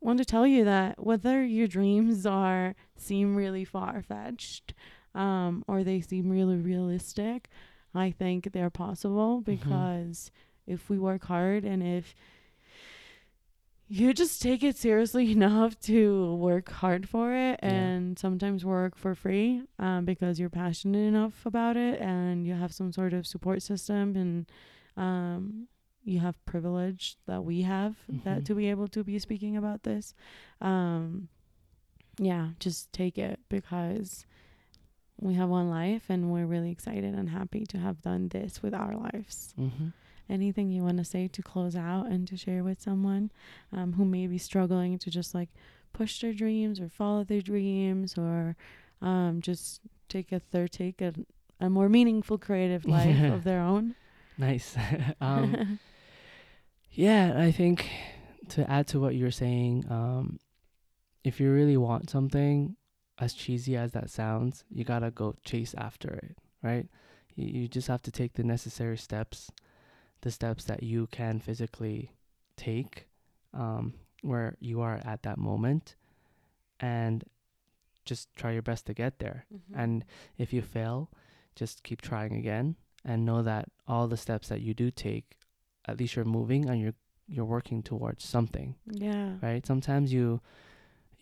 [0.00, 4.74] want to tell you that whether your dreams are seem really far fetched,
[5.14, 7.48] um, or they seem really realistic,
[7.94, 10.30] I think they're possible because
[10.66, 12.14] if we work hard and if
[13.88, 17.68] you just take it seriously enough to work hard for it Yeah.
[17.68, 22.72] and sometimes work for free um, because you're passionate enough about it and you have
[22.72, 24.46] some sort of support system and
[24.96, 25.68] um,
[26.04, 28.44] you have privilege that we have that Mhm.
[28.46, 30.14] to be able to be speaking about this
[30.60, 31.28] um,
[32.18, 34.24] yeah just take it because
[35.22, 38.74] we have one life and we're really excited and happy to have done this with
[38.74, 39.92] our lives Mhm.
[40.28, 43.30] anything you want to say to close out and to share with someone
[43.72, 45.50] um, who may be struggling to just like
[45.92, 48.56] push their dreams or follow their dreams or
[49.00, 51.12] um, just take a third take a,
[51.60, 53.94] a more meaningful creative life of their own
[54.38, 54.76] Nice.
[55.20, 55.78] um,
[56.90, 57.88] yeah, I think
[58.50, 60.38] to add to what you're saying, um,
[61.24, 62.76] if you really want something,
[63.18, 66.88] as cheesy as that sounds, you gotta go chase after it, right?
[67.34, 69.50] You, you just have to take the necessary steps,
[70.22, 72.12] the steps that you can physically
[72.56, 73.06] take,
[73.54, 75.96] um, where you are at that moment,
[76.80, 77.24] and
[78.04, 79.46] just try your best to get there.
[79.54, 79.80] Mm-hmm.
[79.80, 80.04] And
[80.38, 81.10] if you fail,
[81.54, 85.36] just keep trying again, and know that all the steps that you do take,
[85.86, 86.94] at least you're moving and you're
[87.28, 89.34] you're working towards something yeah.
[89.40, 89.64] right?
[89.64, 90.40] Sometimes you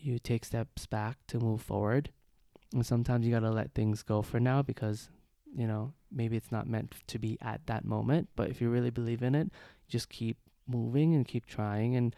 [0.03, 2.11] you take steps back to move forward,
[2.73, 5.11] and sometimes you gotta let things go for now because
[5.55, 8.29] you know maybe it's not meant to be at that moment.
[8.37, 9.51] But if you really believe in it,
[9.89, 10.37] just keep
[10.67, 11.97] moving and keep trying.
[11.97, 12.15] And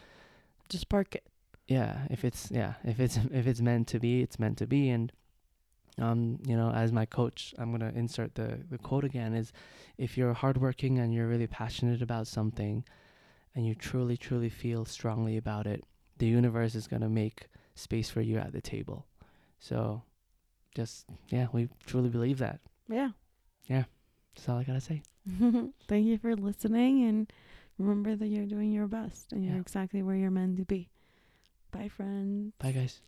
[0.68, 1.24] Just park it.
[1.68, 4.88] yeah, if it's yeah, if it's if it's meant to be, it's meant to be.
[4.90, 5.12] And
[5.98, 9.52] um, you know, as my coach, I'm gonna insert the the quote again: is
[9.98, 12.84] if you're hardworking and you're really passionate about something,
[13.54, 15.84] and you truly truly feel strongly about it,
[16.18, 19.06] the universe is gonna make space for you at the table.
[19.58, 20.02] So,
[20.74, 22.60] just yeah, we truly believe that.
[22.88, 23.10] Yeah.
[23.68, 23.84] Yeah.
[24.34, 25.02] That's all I gotta say.
[25.88, 27.32] Thank you for listening and
[27.78, 30.88] remember that you're doing your best and you're exactly where you're meant to be.
[31.70, 32.52] Bye, friends.
[32.58, 33.00] Bye, guys.